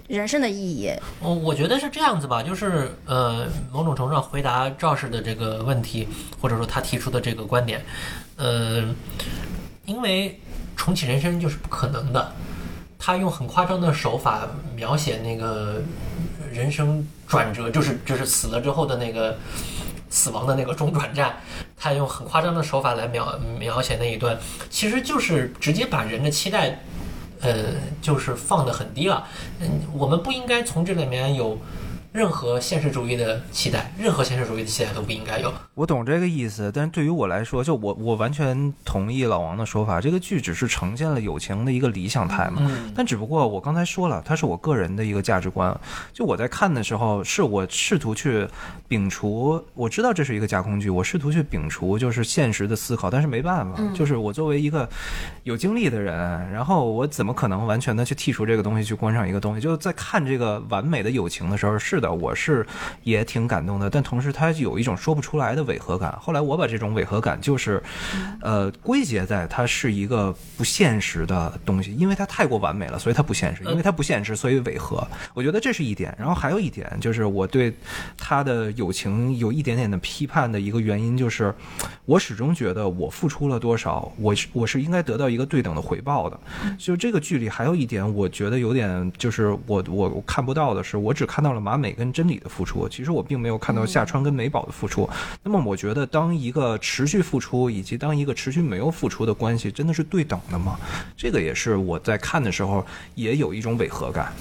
[0.09, 0.90] 人生的意义。
[1.21, 6.09] 我我觉得是这样子吧，就是呃，某种程度上回答赵氏的这个问题，
[6.40, 7.85] 或者说他提出的这个观点，
[8.37, 8.83] 呃，
[9.85, 10.40] 因为
[10.75, 12.33] 重启人生就是不可能的，
[12.99, 15.83] 他用很夸张的手法描写那个
[16.51, 19.37] 人生转折，就是就是死了之后的那个。
[20.14, 21.35] 死亡的那个中转站，
[21.77, 24.38] 他用很夸张的手法来描描写那一段，
[24.70, 26.81] 其实就是直接把人的期待，
[27.40, 29.27] 呃，就是放得很低了。
[29.59, 31.59] 嗯，我们不应该从这里面有。
[32.14, 35.53] 任何现实主义的期待，任何现实主义的期待都不应该有。
[35.74, 40.00] 我懂这个意思，但是对于我来说，就我我完全同意老王的说法。
[40.00, 42.59] 这个剧只是呈现了友情的一个理想态嘛。
[42.61, 42.92] 嗯。
[42.94, 45.77] 但只不过我刚才说了，它是我个人的一个价值观。
[46.12, 48.46] 就我在看的时候，是我试图去
[48.88, 54.88] 摒除，我知道这是一个架空剧，我试图去摒除就是现实的思考，但是没办法，就是我作为一个
[55.42, 59.61] 有经历的人，然后我怎么可能完全的去剔除这个东西，去观赏一个东西？
[59.61, 62.04] 就在看这个完美的友情的时候，是。
[62.12, 62.67] 我是
[63.03, 66.17] 也挺感动的，但同时他有一种说不出来的违和感。
[66.21, 67.83] 后来我把这种违和感就是，
[68.40, 75.07] 呃，归结在它是一个不现实的东西，因为它太过完美了，所以它不现实；因为它不现实，所以违和。
[75.33, 76.14] 我觉得这是一点。
[76.19, 77.73] 然后还有一点就是我对
[78.19, 81.55] 他的友情有一点点的批判的一个原因，就是
[82.05, 86.38] 我始终觉得我付出了多少，我是我是应该得到一个对等的回报的。
[86.79, 91.94] 就这个剧里还有一点，我觉得有点就是我我我看不到的是，我只看到了马美。
[91.95, 95.09] 跟真理的付出，其实我并没有看到夏川跟美宝的付出。
[95.43, 100.79] 那么，我觉得当一个持续付出以及当一个持续没有付出的关系，真的是对等的吗？
[101.17, 104.33] 这个也是我在看的时候也有一种违和感。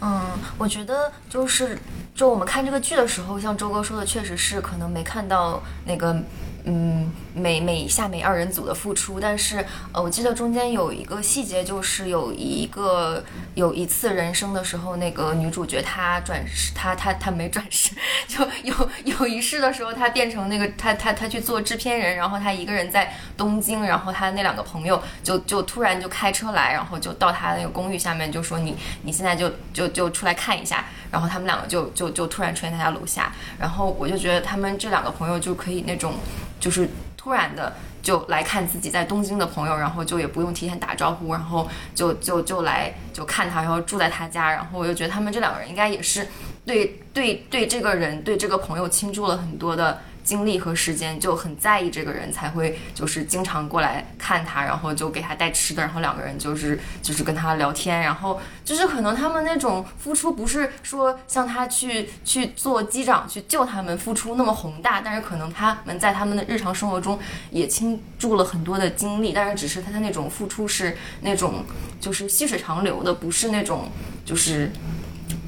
[0.00, 0.22] 嗯，
[0.56, 1.78] 我觉得就是，
[2.14, 6.16] 就我们看这个剧的时候，像周哥说的，确实是可能没看到那个。
[6.64, 13.22] 嗯，美美夏美二人组的付出，但是呃，我记得中间有一个细节，就是有一个
[13.54, 17.92] 有一次人生的时候，那个女主角她转世，她她她没转世，
[18.26, 36.14] 就有有一世的时候，她变成那个她她她去做制片人，然后她一个人在东京，然后她那两个朋友就就突然就开车来，然后就到她那个公寓下面，就说你你现在就就就出来看一下，然后他们两个就就就突然出现在她楼下，然后我就觉得他们这两个朋友就可以那种。
[36.60, 36.86] 就是
[37.20, 46.26] 突然的就来看自己在东京的朋友，然后就也不用提前打招呼，然后就就就来就看他，然后住在他家，然后我就觉得他们这两个人应该也是
[46.64, 50.00] 对对对这个人对这个朋友倾注了很多的。
[50.30, 67.18] 精力和时间就很在意这个人，才会就是经常过来看他，然后就给他带吃的，然后两个人就是就是跟他聊天，然后就是可能他们那种付出不是说像他去去做机长去救他们付出那么宏大，但是可能他们在他们的日常生活中
[67.50, 71.64] 也倾注了很多的精力，但是只是他的那种付出是那种
[72.00, 73.88] 就是细水长流的，不是那种
[74.24, 74.70] 就是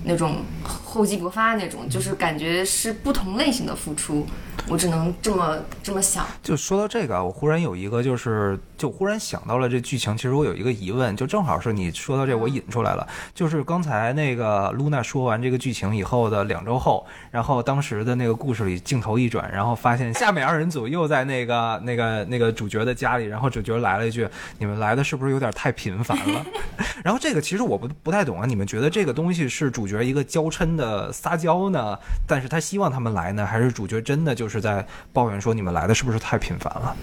[0.02, 4.26] 那种厚积薄发那种，就是感觉是不同类型的付出。
[4.68, 6.24] 我只能这么这么想。
[6.42, 10.16] 就说到这个，我忽然有一个，就是就忽然想到了这剧情。
[10.16, 13.06] 其实我有一个疑问，就正好是你说到这，我引出来了。
[13.34, 26.46] 就是刚才那个露娜说完这个剧情以后的两周后，然后当时的那个故事里镜头一转，然后发现夏美二人组又在那个那个那个主角的家里，然后主角来了一句：“你们来的是不是有点太频繁了？”
[27.02, 28.46] 然后这个其实我不不太懂啊。
[28.46, 36.96] 你们觉得这个东西是主角一个娇嗔的撒娇呢，但是他希望他们来呢，还是主角真的就是在抱怨说你们来的是不是太频繁了？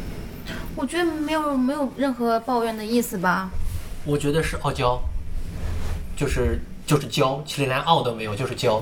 [0.76, 3.50] 我觉得没有没有任何抱怨的意思吧。
[4.06, 5.00] 我觉得是傲娇，
[6.16, 8.82] 就是就是娇，其实连傲都没有，就是娇，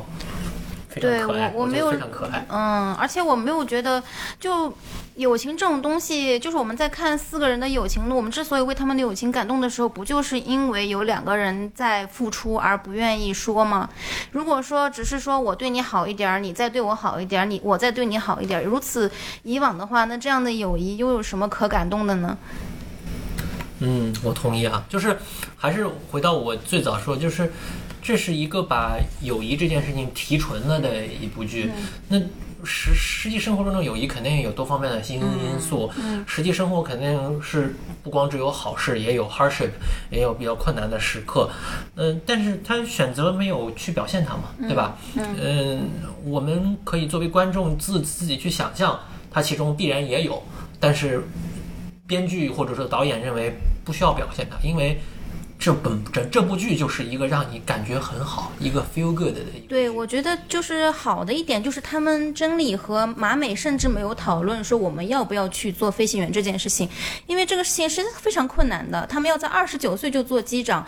[0.88, 2.45] 非常对可爱，觉得我我没有非常可爱。
[2.49, 4.01] 嗯，而且我没有觉得，
[4.39, 4.71] 就
[5.17, 13.89] 友情这种东西，就是我们在看四个人的友情，我们之所以为他们的友情感动的时候，不就是因为有两个人在付出而不愿意说吗？
[14.32, 22.38] 如果说只是说我对你好一点儿，你再对我好一点儿，你我再对你好一点儿，如此以往的话，那这样的友谊又有什么可感动的呢？
[23.80, 25.17] 嗯，我同意啊，就是
[25.56, 27.51] 还是回到我最早说，就是
[28.03, 31.71] 这是一个把友谊这件事情提纯了的一部剧。
[32.08, 32.19] 那
[32.63, 35.91] 实实际生活中的友谊肯定有多方面的因因素，
[36.25, 39.69] 实际生活肯定是不光只有好事，也有 hardship，
[40.09, 41.49] 也有比较困难的时刻。
[41.95, 44.97] 嗯、但是他选择没有去表现它嘛，对吧？
[45.15, 45.89] 嗯、
[46.23, 48.99] 我们可以作为观众自自己去想象，
[49.31, 50.41] 它其中必然也有，
[50.79, 51.23] 但是
[52.05, 54.99] 编剧或者说导演认为不需要表现它，因为
[55.59, 66.87] 这本这这部剧就是一个让你感觉很好、一个 feel good 的一个对，我觉得就是好的一点，就是他们真理和马美甚至没有讨论说我们要不要去做飞行员这件事情，
[67.25, 70.85] 因为这个事情是非常困难的，他们要在二十九岁就做机长。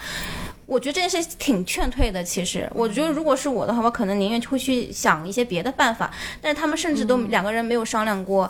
[0.70, 2.24] 我觉得这件事挺劝退的。
[2.24, 6.12] 其实，我觉得如果是我的话，我可能宁愿会去想一些别的办法。
[6.40, 8.50] 但是他们甚至都两个人没有商量过。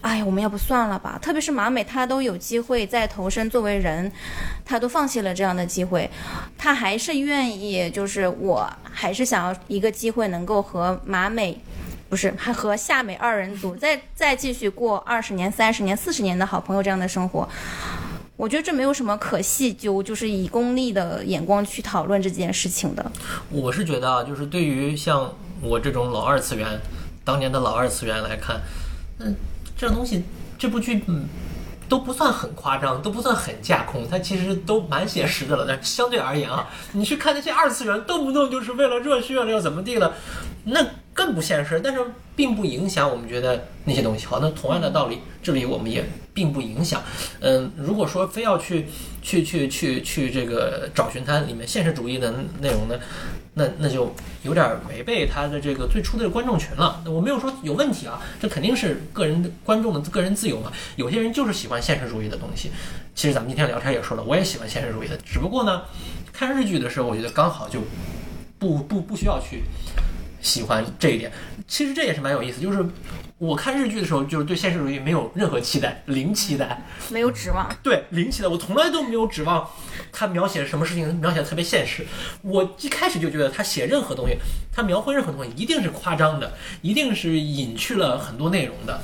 [0.00, 1.18] 哎呀，我们要不算了吧？
[1.20, 4.10] 特别是马美，她都有机会再投身作为人，
[4.64, 6.10] 她都放弃了这样的机会，
[6.56, 11.60] 她还是愿意，就是我还是想要一个机会能够和马美。
[12.08, 17.48] 不是，还和夏美二人组再再继续过二十年、三十年、四十年的好朋友这样的生活，
[18.40, 23.12] 我觉得这没有什么可细究，就是以功利的眼光去讨论这件事情的。
[23.50, 26.80] 我是觉得啊，就是对于像我这种老二次元，
[27.22, 28.58] 当年的老二次元来看，
[29.18, 29.36] 嗯，
[29.76, 30.24] 这东西
[30.58, 31.28] 这部剧嗯
[31.86, 35.66] 都不算很夸张，都不算很架空，它其实都蛮写实的了。
[35.68, 40.14] 但相对而言啊，你去看那些二次元，动不动就是为了热血了，要怎么地了，
[40.64, 40.82] 那
[41.20, 41.78] 更不现实。
[41.84, 42.00] 但是
[42.34, 44.40] 并不影响我们觉得那些东西好。
[44.40, 46.02] 那同样的道理，这里我们也
[46.32, 47.02] 并不影响。
[47.40, 48.86] 嗯，如果说非要去
[49.20, 52.98] 去去去去这个找寻它里面现实主义的内容呢，
[53.52, 57.02] 那那就有点违背它的这个最初的观众群了。
[57.04, 60.72] 我没有说有问题啊，这肯定是个人观众的个人自由嘛。
[60.96, 62.70] 有些人就是喜欢现实主义的东西。
[63.14, 65.82] 其实咱们今天聊天也说了，我也喜欢现实主义的，只不过呢，
[66.32, 67.80] 看日剧的时候，我觉得刚好就
[68.58, 69.64] 不不不需要去
[70.40, 71.30] 喜欢这一点。
[71.66, 72.84] 其实这也是蛮有意思，就是
[73.38, 76.82] 我看日剧的时候，就是对现实主义没有任何期待，零期待。
[77.10, 77.68] 没有指望。
[77.82, 79.68] 对，零期待，我从来都没有指望
[80.10, 82.04] 他描写什么事情描写的特别现实。
[82.42, 84.36] 我一开始就觉得他写任何东西，
[84.72, 89.00] 他描绘任何东西一定是夸张的，一定是隐去了很多内容的，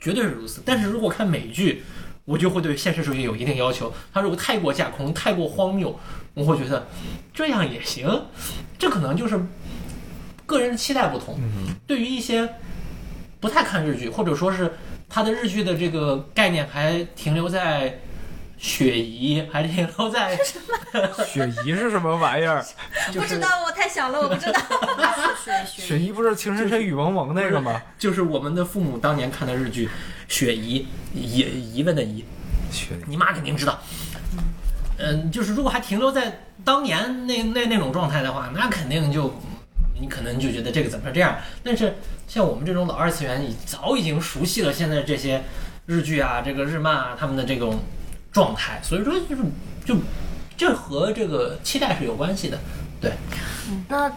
[0.00, 0.62] 绝对是如此。
[0.64, 1.84] 但是如果看美剧，
[2.24, 3.92] 我就会对现实主义有一定要求。
[4.14, 5.98] 他如果太过架空、太过荒谬，
[6.34, 6.86] 我会觉得
[7.34, 8.08] 这样也行。
[8.78, 9.38] 这可能就是
[10.52, 11.36] 个人的期待不同。
[11.86, 12.48] 对于一些
[13.40, 14.72] 不太看日剧，或者说是
[15.08, 17.98] 他的日剧的这个概念还停留在
[18.56, 20.38] 雪姨，还停留在
[21.26, 22.64] 雪姨是什么玩意儿？
[23.10, 24.60] 就是不知道，我太小了，我不知道。
[25.66, 27.82] 雪姨不是情深深雨蒙蒙那个吗？
[27.98, 29.86] 就是我们的父母当年看的日剧
[30.28, 30.80] 《雪姨》，
[31.12, 32.24] 疑疑问的疑，
[32.70, 33.80] 雪姨你妈肯定知道。
[34.98, 39.34] 嗯，就是如果还停留在当年那那那种状态的话，那肯定就
[40.02, 41.36] 你可能就觉得这个怎么是这样。
[41.62, 41.94] 但是
[42.26, 45.40] 像我们这种老二次元，已早已经熟悉了现在这些
[45.86, 47.78] 日剧啊、这个日漫啊他们的这种
[48.32, 49.42] 状态，所以说就是
[49.84, 49.96] 就
[50.56, 52.58] 这和这个期待是有关系的。
[53.00, 53.12] 对，
[53.88, 54.10] 那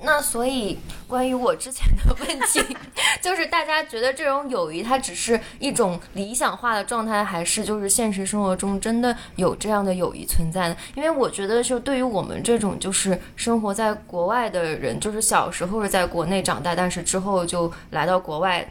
[0.00, 2.76] 那所以关于我之前的问题，
[3.20, 10.76] 就是大家觉得这种友谊它只是一种理想化的状态，还是就是现实生活中真的有这样的友谊存在呢？
[10.94, 18.66] 因为我觉得就对于我们这种就是生活在国外的人，就是小时候是在国内长大，但是之后就来到国外。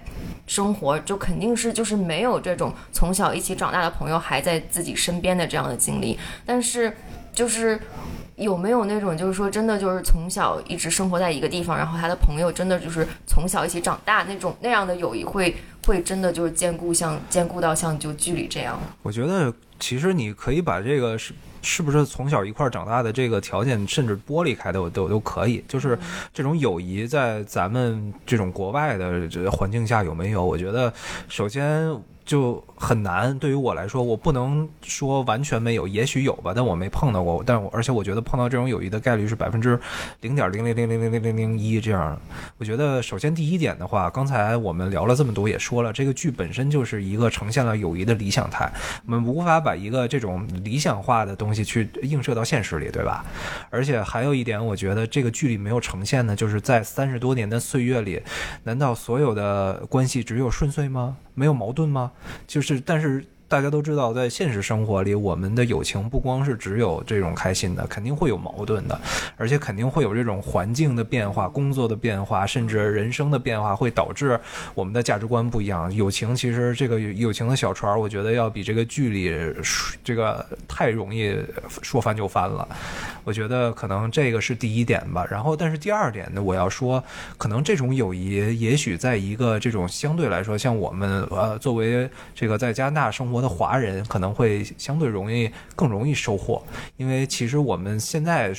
[0.46, 6.96] 生活就肯定是就是没有这种从小一起长大的朋友还在自己身边的这样的经历，但是
[7.38, 7.80] 就是
[8.36, 18.80] 有没有那种就是说真的就是从小一直生活在一个地方，然后他的朋友真的就是从小一起长大那种那样的友谊会会真的就是兼顾像兼顾到像就剧里这样？
[19.04, 25.64] 我觉得其实你可以把这个是是不是从小一块儿长大的这个条件，甚至剥离开的，我都都可以。
[25.68, 25.96] 就是
[26.34, 30.44] 这种友谊在咱们这种国外的这环境下有没有？
[30.44, 30.92] 我觉得
[31.30, 31.96] 首先。
[32.28, 33.38] 就很难。
[33.40, 37.42] 对于我来说，我不能说完全没有，也许有吧，但我没碰到过。
[37.44, 39.80] 但我而且我觉得碰到这种友谊的概率是百分之
[40.22, 42.20] 零点零零零零零零零零一这样。
[42.58, 48.70] 我觉得首先第一点的话，刚才我们聊了这么多，也说了这个剧本身就是一个呈现了友谊的理想态，
[49.06, 53.26] 我们无法把一个这种理想化的东西去映射到现实里，对吧？
[53.70, 58.22] 而且还有一点，我觉得这个剧里没有呈现的，就是在三十多年的岁月里，
[58.64, 61.16] 难道所有的关系只有顺遂吗？
[61.34, 62.12] 没有矛盾吗？
[62.46, 69.00] 就是，但是大家都知道，在现实生活里，我们的友情不光是只有这种开心的，肯定会有矛盾的，
[69.38, 74.40] 而且肯定会有这种环境的变化、工作的变化，甚至人生的变化，会导致
[74.74, 75.94] 我们的价值观不一样。
[75.96, 79.34] 友情其实这个友情的小船，我觉得要比这个距离
[80.04, 81.38] 这个太容易
[81.82, 82.68] 说翻就翻了。
[83.24, 85.26] 我觉得可能这个是第一点吧。
[85.30, 87.02] 然后，但是第二点呢，我要说，
[87.38, 96.62] 可能这种友谊，也许在一个这种相对来说，像我们呃作为这个在加拿大生活的华人，可能会相对容易更容易收获，
[96.98, 98.52] 因为其实我们现在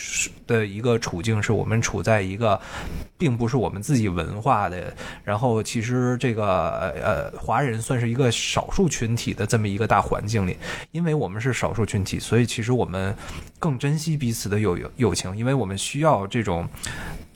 [0.46, 2.60] 的一个处境是我们处在一个
[3.16, 4.92] 并不是我们自己文化的，
[5.24, 10.56] 然后其实这个呃华人算是一个少数群体的这么一个大环境里，
[10.92, 13.14] 因为我们是少数群体，所以其实我们
[13.58, 16.68] 更珍惜彼此的友友友情，因为我们需要这种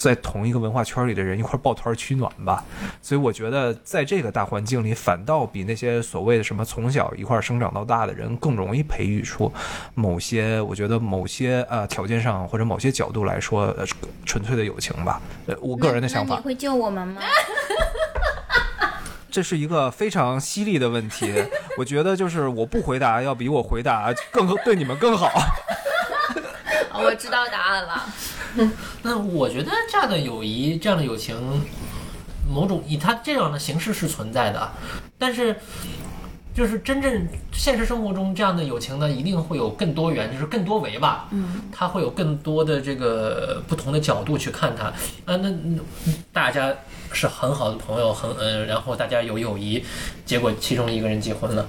[0.03, 2.65] 在同一个文化圈里的人一块抱团取暖吧。
[3.01, 9.53] 所以我觉得在这个大环境里，反倒比那些所谓的什么从小一块生长到大的人更容易培育出
[9.95, 13.85] 某些，我觉得某些呃条件上或者某些角度来说，呃
[14.25, 15.21] 纯粹的友情吧。
[15.47, 16.45] 呃，我个人的想法那你。
[16.45, 17.23] 会救我们吗？
[19.31, 21.33] 这是一个非常犀利的问题，
[21.79, 25.29] 我觉得就是我不回答要比我回答更对你们更好。
[26.93, 28.05] 哦我知道答案了。
[29.03, 31.37] 那我觉得这样的友谊、这样的友情，
[32.49, 34.71] 某种以它这样的形式是存在的，
[35.19, 35.57] 但是。
[36.55, 41.27] 就是真正现实生活中这样的友情呢，一定会有更多元，就是更多维吧。
[41.31, 44.89] 嗯，它会有更多的这个不同的角度去看它。
[45.25, 45.81] 啊，那那
[46.31, 46.71] 大家
[47.11, 49.83] 是很好的朋友，很嗯，然后大家有友谊，
[50.27, 51.67] 结果其中一个人结婚了，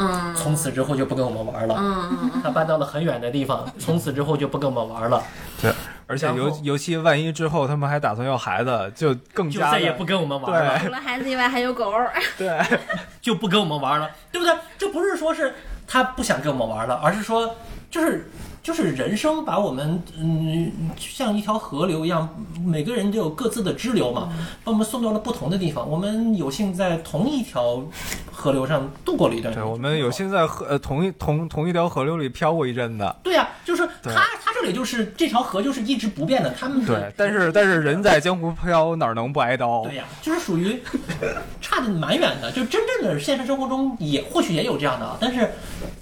[0.00, 1.74] 嗯从此之后就不跟我们玩了。
[1.78, 5.22] 嗯嗯他搬到了很远的地方，从此之后就不跟我们玩了，
[5.60, 5.72] 对，
[6.06, 10.78] 而且尤尤其万一之后他们还打算要孩子，就更加就再也不跟我们玩了。
[10.78, 11.92] 除了孩子以外还有狗。
[12.38, 12.58] 对。
[13.20, 14.54] 就不跟我们玩了，对不对？
[14.78, 15.54] 这不是说是
[15.86, 17.54] 他不想跟我们玩了，而是说
[17.90, 18.30] 就是
[18.62, 22.28] 就是人生把我们嗯像一条河流一样，
[22.64, 24.28] 每个人都有各自的支流嘛，
[24.62, 25.88] 把我们送到了不同的地方。
[25.88, 27.82] 我们有幸在同一条
[28.30, 33.14] 河流上度过了一段时对，我们有幸在河呃同一同同一条河流里漂过一阵子。
[33.22, 39.84] 对呀、就是他他这里就是这条河就是一直不变的，他们对，但是但是人在江湖飘，哪能不挨刀？
[39.84, 40.82] 对呀、就是属于
[41.60, 42.52] 差的蛮远的。
[42.52, 45.50] 就真正的现实生活中也或许也有这样的，啊，但是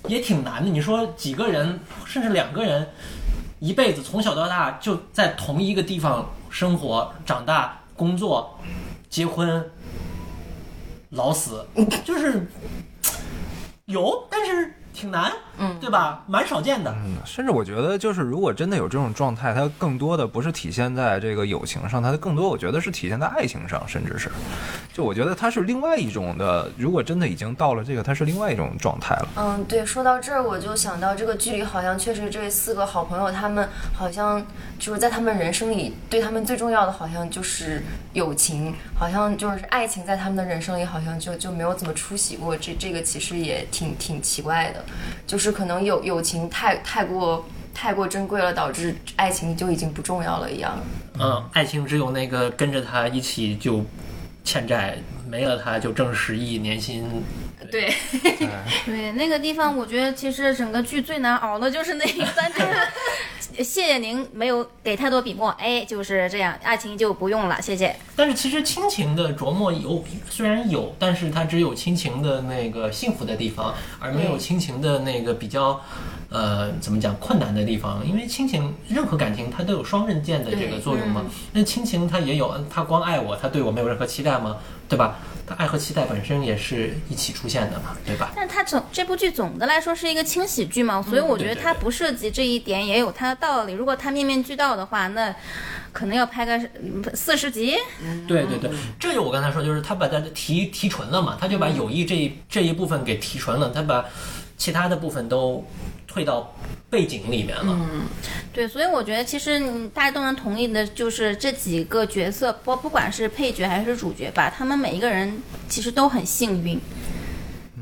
[0.09, 0.70] 也挺难的。
[0.70, 2.88] 你说几个人，甚至两两个人，
[3.59, 8.59] 一辈子从小到大就在同一个地方生活、长大、工作、
[9.11, 9.70] 结婚、
[11.11, 11.66] 老死，
[12.07, 12.49] 就是
[13.84, 16.22] 有，但是挺难，嗯对吧？
[16.26, 16.94] 蛮少见的。
[17.04, 24.30] 嗯，甚至我觉得，就是如果真的有这种状态，它更多的不是体现在这个友情上，它更多我觉得是体现在爱情上，甚至是，
[24.92, 26.70] 就我觉得它是另外一种的。
[26.76, 29.28] 如果真的已经到了这个，它是另外一种状态了。
[29.36, 34.44] 嗯，对，说到这儿，我就想到这个剧里好像确实这四个好朋友，他们好像
[34.78, 37.82] 就是在他们人生里，对他们最重要的好像就是
[38.12, 42.56] 友情，好像就是爱情在他们的人生里好像就就没有怎么出席过。
[42.56, 44.84] 这这个其实也挺挺奇怪的，
[45.26, 50.78] 就是可能友友情太太过太过珍贵了，导致爱情就已经不重要了一样。
[51.20, 53.84] 嗯，爱情只有那个跟着他一起就
[54.44, 57.09] 欠债，没了他就挣十亿年薪。
[57.70, 57.92] 对，
[58.86, 62.61] 对，那个地方我觉得其实整个剧最难熬的就是那一段，就
[63.40, 67.94] 是谢谢您没有给太多笔墨，哎，就是这样，爱情就不用了，谢谢。
[68.14, 75.80] 但是其实亲情的琢磨有，虽然有，但是它只有亲情的那个幸福的地方，而没有亲情的那个比较，
[76.30, 78.06] 呃，怎么讲困难的地方。
[78.06, 81.24] 因为亲情，任何感情它都有双刃剑的这个作用嘛。
[81.52, 84.56] 那亲情它也有，它光爱我，它对我没有任何期待吗？
[84.88, 85.18] 对吧？
[85.46, 88.32] 它爱和期待本身也是一起出现的嘛，对吧？
[88.36, 93.72] 但是它总这部剧总的来说是一个轻喜剧嘛，所以我觉得它不涉及这一点也有它的道理。
[93.72, 95.34] 如果它面面俱到的话，那
[95.92, 97.74] 可能要拍个嗯四十集。
[98.26, 104.04] 对对对，这就我刚才说，就是他把它提提纯了嘛，他就把友谊这一这一部分给提纯了，他把
[104.58, 105.66] 其他的部分都
[106.18, 106.52] 退到
[106.90, 107.62] 背景里面了。
[107.68, 108.00] 嗯
[108.52, 116.80] 对，所以我觉得其实嗯大家都能同意的，就是这几个角色，不不管是配角还是主角吧，他们每一个人其实都很幸运。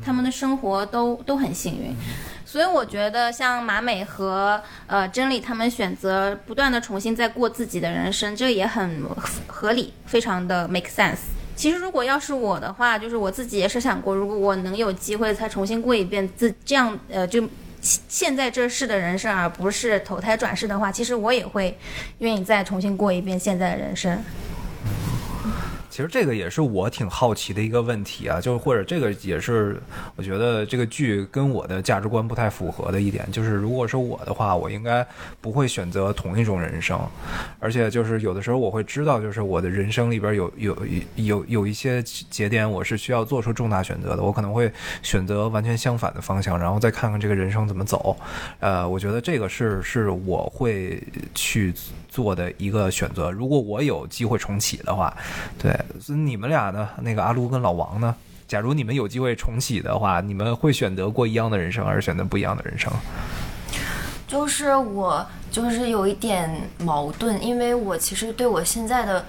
[0.05, 1.95] 他们的生活都都很幸运。
[2.45, 9.03] 所以我觉得像马美和呃真理他们选择不断的重新再过自己的人生，这也很
[9.47, 11.17] 合理，非常的 make sense。
[11.55, 17.43] 其实如果要是我的话，就是我自己也是想过，如果我能有机会再重新过一遍自这样呃就
[18.07, 21.77] 现在这世的人生，而不是投胎转世的话，其实我也会
[22.19, 24.21] 愿意再重新过一遍现在的人生。
[25.97, 29.81] 其实这个也是我挺好奇的一个问题啊，就是或者这个也是
[30.15, 35.03] 我觉得这个剧跟我的价值观不太符合的一点，就是如果是我的话，我应该
[35.41, 36.99] 不会选择同一种人生，
[37.59, 40.77] 而且就是有的时候我会知道，就是我的人生里边有有
[41.15, 44.71] 有有一些节点我是需要做出重大选择的，我可能会
[45.01, 48.15] 选择完全相反的方向，然后再看看这个人生怎么走。
[48.59, 51.01] 呃，我觉得这个是是我会
[51.33, 51.73] 去
[52.17, 53.29] 做的一个选择。
[53.29, 55.15] 如果我有机会重启的话，
[55.61, 55.71] 对。
[56.01, 56.89] 所以你们俩呢？
[57.01, 58.15] 那个阿卢跟老王呢？
[58.47, 62.91] 假如你们有机会重启的话，你们会选择过一样的人生，还是选择不一样的人生？
[64.27, 66.49] 就是我，就是有一点
[66.79, 69.23] 矛盾，因为我其实对我现在的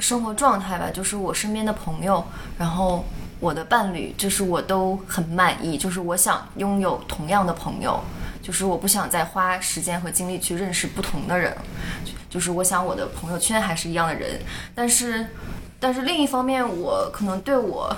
[0.00, 2.24] 生活状态吧，就是我身边的朋友，
[2.58, 3.04] 然后
[3.38, 5.78] 我的伴侣，就是我都很满意。
[5.78, 8.02] 就是我想拥有同样的朋友，
[8.42, 11.56] 就是我不想再花时间和精力去认识不同的人，
[12.32, 14.40] 就是我想我的朋友圈还是一样的人，
[14.74, 15.26] 但是。
[15.84, 17.92] 但是另一方面，我可能对我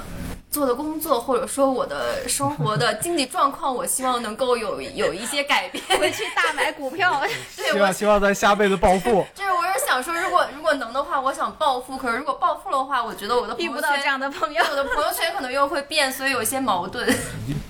[0.54, 5.82] 做的工作，或者说我的生活的经济状况，我希望能够有有一些改变。
[5.98, 7.20] 回去大买股票，
[7.56, 9.26] 对，希望希望在下辈子暴富。
[9.34, 11.98] 就是我是想说，如果如果能的话，我想暴富。
[11.98, 17.04] 可是如果暴富的话，我觉得我的遇不到这样的朋友，我的朋友圈可能又会变，所以有一些矛盾。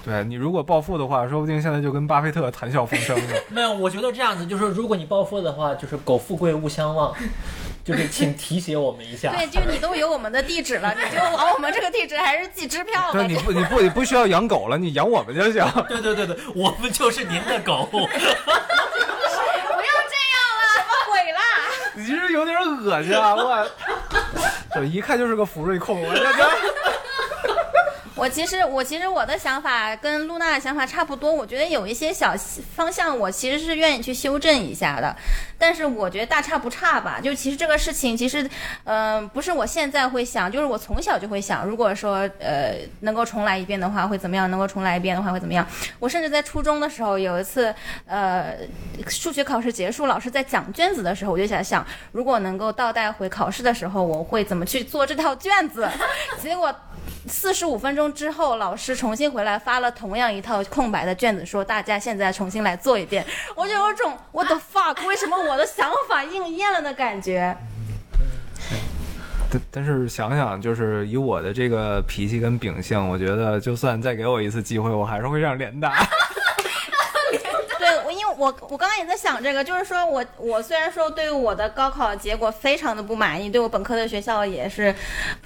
[0.05, 3.23] 对你如果暴富的话，说不定现在就跟巴菲特谈笑风生了。
[3.49, 7.15] 没有，我觉得这样子就是，如果你暴富的话，就是苟富贵勿相忘。
[7.85, 9.31] 就是请提携我们一下。
[9.31, 13.13] 对，就你都有我们的地址了，你就往我们这个地址还是寄支票吧。
[13.13, 15.63] 对，你不，你不，你不需要养狗了，你养我们就行。
[15.87, 17.87] 对对对对，我们就是您的狗。
[17.93, 18.25] 不要这样
[20.57, 21.41] 了，什么鬼啦？
[21.95, 23.35] 你是有点恶心啊！
[23.35, 23.69] 我，
[24.73, 26.49] 这一看就是个福瑞控，我这个。
[28.17, 32.33] 我其实我其实我的想法跟露娜的想法差不多，我觉得有一些小
[32.77, 35.15] 方向我其实是愿意去修正一下的，
[35.59, 37.19] 但是我觉得大差不差吧。
[37.21, 38.49] 就其实这个事情其实，
[38.85, 44.49] 嗯，不是我现在会想，就是我从小就会想，如果说呃能够重来一遍的话会怎么样？
[44.49, 45.67] 能够重来一遍的话会怎么样？
[45.99, 47.75] 我甚至在初中的时候有一次，
[48.07, 48.57] 呃，
[49.09, 55.91] 数学考试结束，老师在讲卷子的时候，我就想想，如果能够倒带回考试的时候，我会怎么去做这套卷子？
[56.41, 56.73] 结果。
[57.27, 63.25] 四十五分钟之后，老师重新回来发了同样一套空白的卷子，说大家现在重新来做一遍。
[63.55, 65.07] 我就有种 What the fuck？
[65.07, 67.57] 为什么我的想法应验了的感觉？
[69.51, 75.79] 但但是想想，就是以我的这个脾气跟秉性，我觉得就算再给我一次机会，我还是会让连
[77.85, 78.05] 打。
[78.37, 84.93] 我我刚刚也在想这个，就是说我我虽然说对我的高考结果非常的不满意，对我本科的学校也是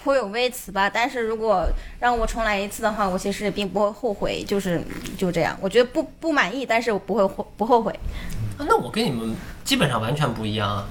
[0.02, 1.66] 颇有微词吧，但是如果
[2.00, 4.82] 让我重来一次的话，我其实并不会后悔，就是
[5.18, 7.94] 就这样，我觉得不不满意，但是我不会后不后悔。
[8.58, 10.86] 那我跟你们基本上完全不一样啊，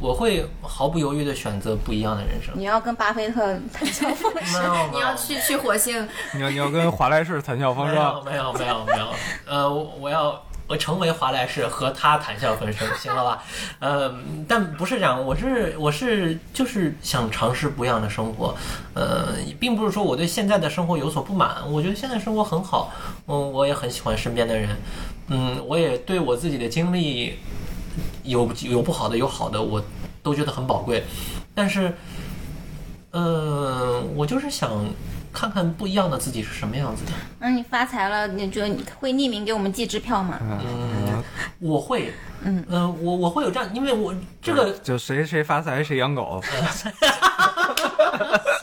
[0.00, 2.52] 我会毫不犹豫的选择不一样的人生。
[2.56, 9.14] 你要跟巴菲特谈笑 风生，你要去去火星，你要你要跟华莱士谈笑风生，没有没有没有，
[9.46, 10.42] 呃，我要。
[10.68, 13.42] 我成为华莱士和他谈笑风生， 行了吧？
[13.80, 18.54] 嗯，但不是这样，我是我是就是想尝试不一样的生活，
[18.92, 22.92] 呃，并不是说我对现在的生活有所不满，我觉得现在生活很好，
[23.26, 24.76] 嗯，我也很喜欢身边的人，
[25.28, 27.38] 嗯，我也对我自己的经历
[28.24, 29.82] 有有不好的有好的，我
[30.22, 31.02] 都觉得很宝贵，
[31.54, 31.96] 但是，
[33.12, 34.70] 嗯，我就是想。
[35.38, 37.12] 看看不一样的自己是什么样子的。
[37.38, 40.36] 那你发财了，你觉得你会匿名给我们寄支票吗？
[40.42, 41.22] 嗯，
[41.60, 42.12] 我会。
[42.42, 44.12] 嗯嗯，我我会有这样，因为我
[44.42, 46.42] 这个就谁谁发财谁养狗。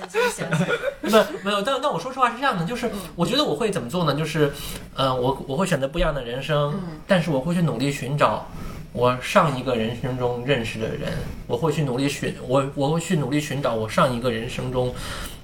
[0.09, 4.13] 行行行没有，但但我说实话是这样的，就是我觉得我会怎么做呢？
[4.13, 4.51] 就是，
[4.95, 8.45] 呃，我我会选择不一样的人生，但是我会去努力寻找
[8.91, 11.13] 我上一个人生中认识的人，
[11.47, 14.93] 我会去努力寻我我会去努力寻找我上一个人生中。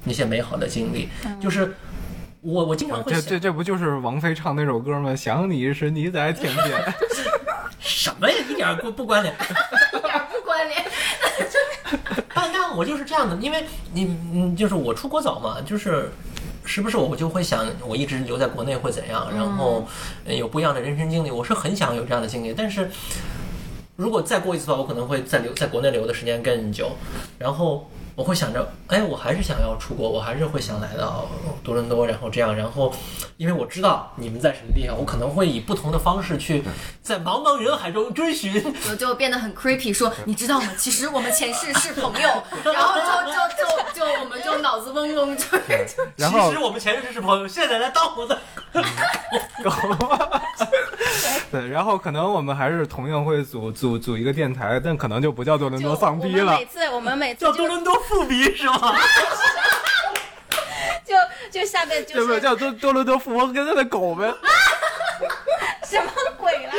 [0.04, 1.76] 那些美好的经历，就是
[2.42, 5.16] 我我经常会这这这不就是王菲唱那首歌吗？
[5.16, 6.94] 想你时你在天边，
[7.80, 8.36] 什么呀？
[8.50, 9.32] 一点不不关联，
[9.94, 10.84] 一点不关联。
[12.34, 16.12] 但但我就是这样的，因为你嗯，就是我出国早嘛，就是
[16.66, 19.32] 时不时我就会想，我一直留在国内会怎样？
[19.36, 19.88] 然后
[20.26, 22.56] 有不一样的人生经历，我是很想有这样的经历。
[22.58, 22.90] 但是
[23.98, 26.92] 如果再过一次的话，我可能会再留在国内留的时间更久，
[27.38, 27.88] 然后。
[28.22, 31.28] 我会想着，哎，我还是想要出国，我还是会想来到
[31.64, 32.94] 多伦多，然后这样，然后
[33.38, 36.64] 因为我知道你们在什么地方，我可能会以不同的方式去
[37.02, 38.64] 在茫茫人海中追寻。
[38.92, 40.70] 我就变得很 creepy，说你知道吗？
[40.78, 42.30] 其实我们前世是朋友，
[42.64, 48.38] 然后就就就就我们就脑子嗡嗡，就是然后其实我们前世是朋友，现在来当我的。
[51.52, 56.66] 对，然后可能我们还是同样会组组组一个电台，但可能就不叫多伦多丧逼了我们每。
[56.66, 58.96] 次我们每次叫多伦多富逼是吗？
[61.04, 61.16] 就
[61.52, 62.36] 就下面就对不对？
[62.36, 64.34] 是叫多多伦多富翁跟他的狗呗。
[65.84, 66.74] 什么鬼啦？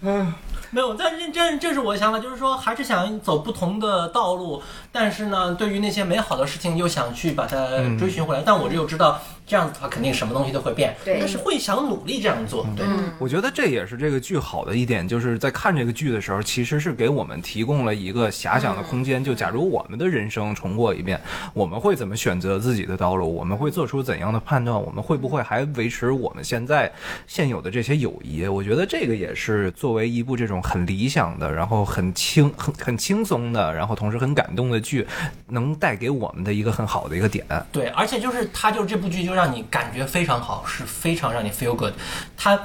[0.72, 4.62] 没有，但这这这是我的想法，就是说还是想走不同的道路，
[4.92, 7.56] 但是呢，对于那些美好的事情又想去把它
[7.98, 8.42] 追寻回来。
[8.46, 12.64] 但我又知道这样子的话，肯定什么东西都会变，对但是会想努力这样做。
[12.76, 12.86] 对，
[13.18, 19.24] 我觉得这也是这个剧好的一点，就是在看这个剧的时候，其实是给我们提供了一个遐想的空间。
[19.24, 21.20] 就假如我们的人生重过一遍，
[21.52, 23.34] 我们会怎么选择自己的道路？
[23.34, 24.80] 我们会做出怎样的判断？
[24.80, 26.88] 我们会不会还维持我们现在
[27.26, 28.46] 现有的这些友谊？
[28.46, 35.04] 我觉得这个也是作为一部这种很理想的，然后很轻、很 很轻松的，然后同时很感动的剧，
[35.48, 37.44] 能带给我们的一个很好的一个点。
[37.72, 41.92] 对，而且就是它就是这部剧就让你感觉非常好，是非常让你 feel good。
[42.36, 42.58] 他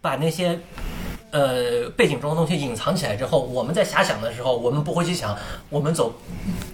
[0.00, 0.58] 把那些
[1.30, 5.36] 呃背景中的东西隐藏起来之后，我们在遐想的时候，我们不会去想
[5.70, 6.14] 我们走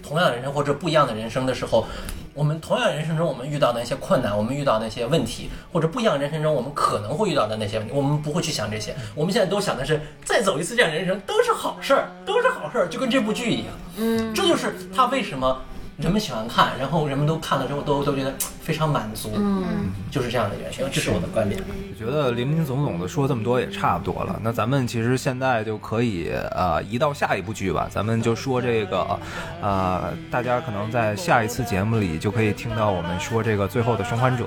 [0.03, 1.87] 同样的人生或者不一样的人生的时候。
[2.35, 8.97] 我们同样人生中，我们遇到的那些困难，我们遇到的那些问题，或者不一样的人生中，我们可能会遇到的那些问题，我们不会去想这些。
[9.15, 13.67] 我们现在都想的是，再走一次这样的人生都是好事儿，都是好事儿，就跟这部剧一样。
[13.99, 15.61] 嗯，这就是他为什么
[15.99, 21.63] 人们喜欢看，然后人们都看了之后都都觉得非常满足，嗯，就是这样的原因，这是我的观点。
[21.63, 24.41] 我觉得林林总总的说这么多也差不多了。
[24.43, 29.17] 那咱们其实现在就可以呃移到下一部剧吧，咱们就说这个
[29.61, 34.45] 呃，大家可能在下一次节目里就可以听到我们说这个最后的生还者。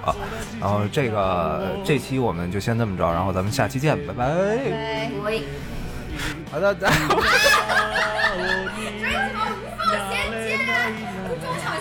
[0.60, 4.26] 然后这个这期我们就先这么着，然后咱们下期见，拜拜。
[6.52, 6.92] 好的，咱。
[7.08, 7.16] 无
[9.78, 10.58] 法衔接，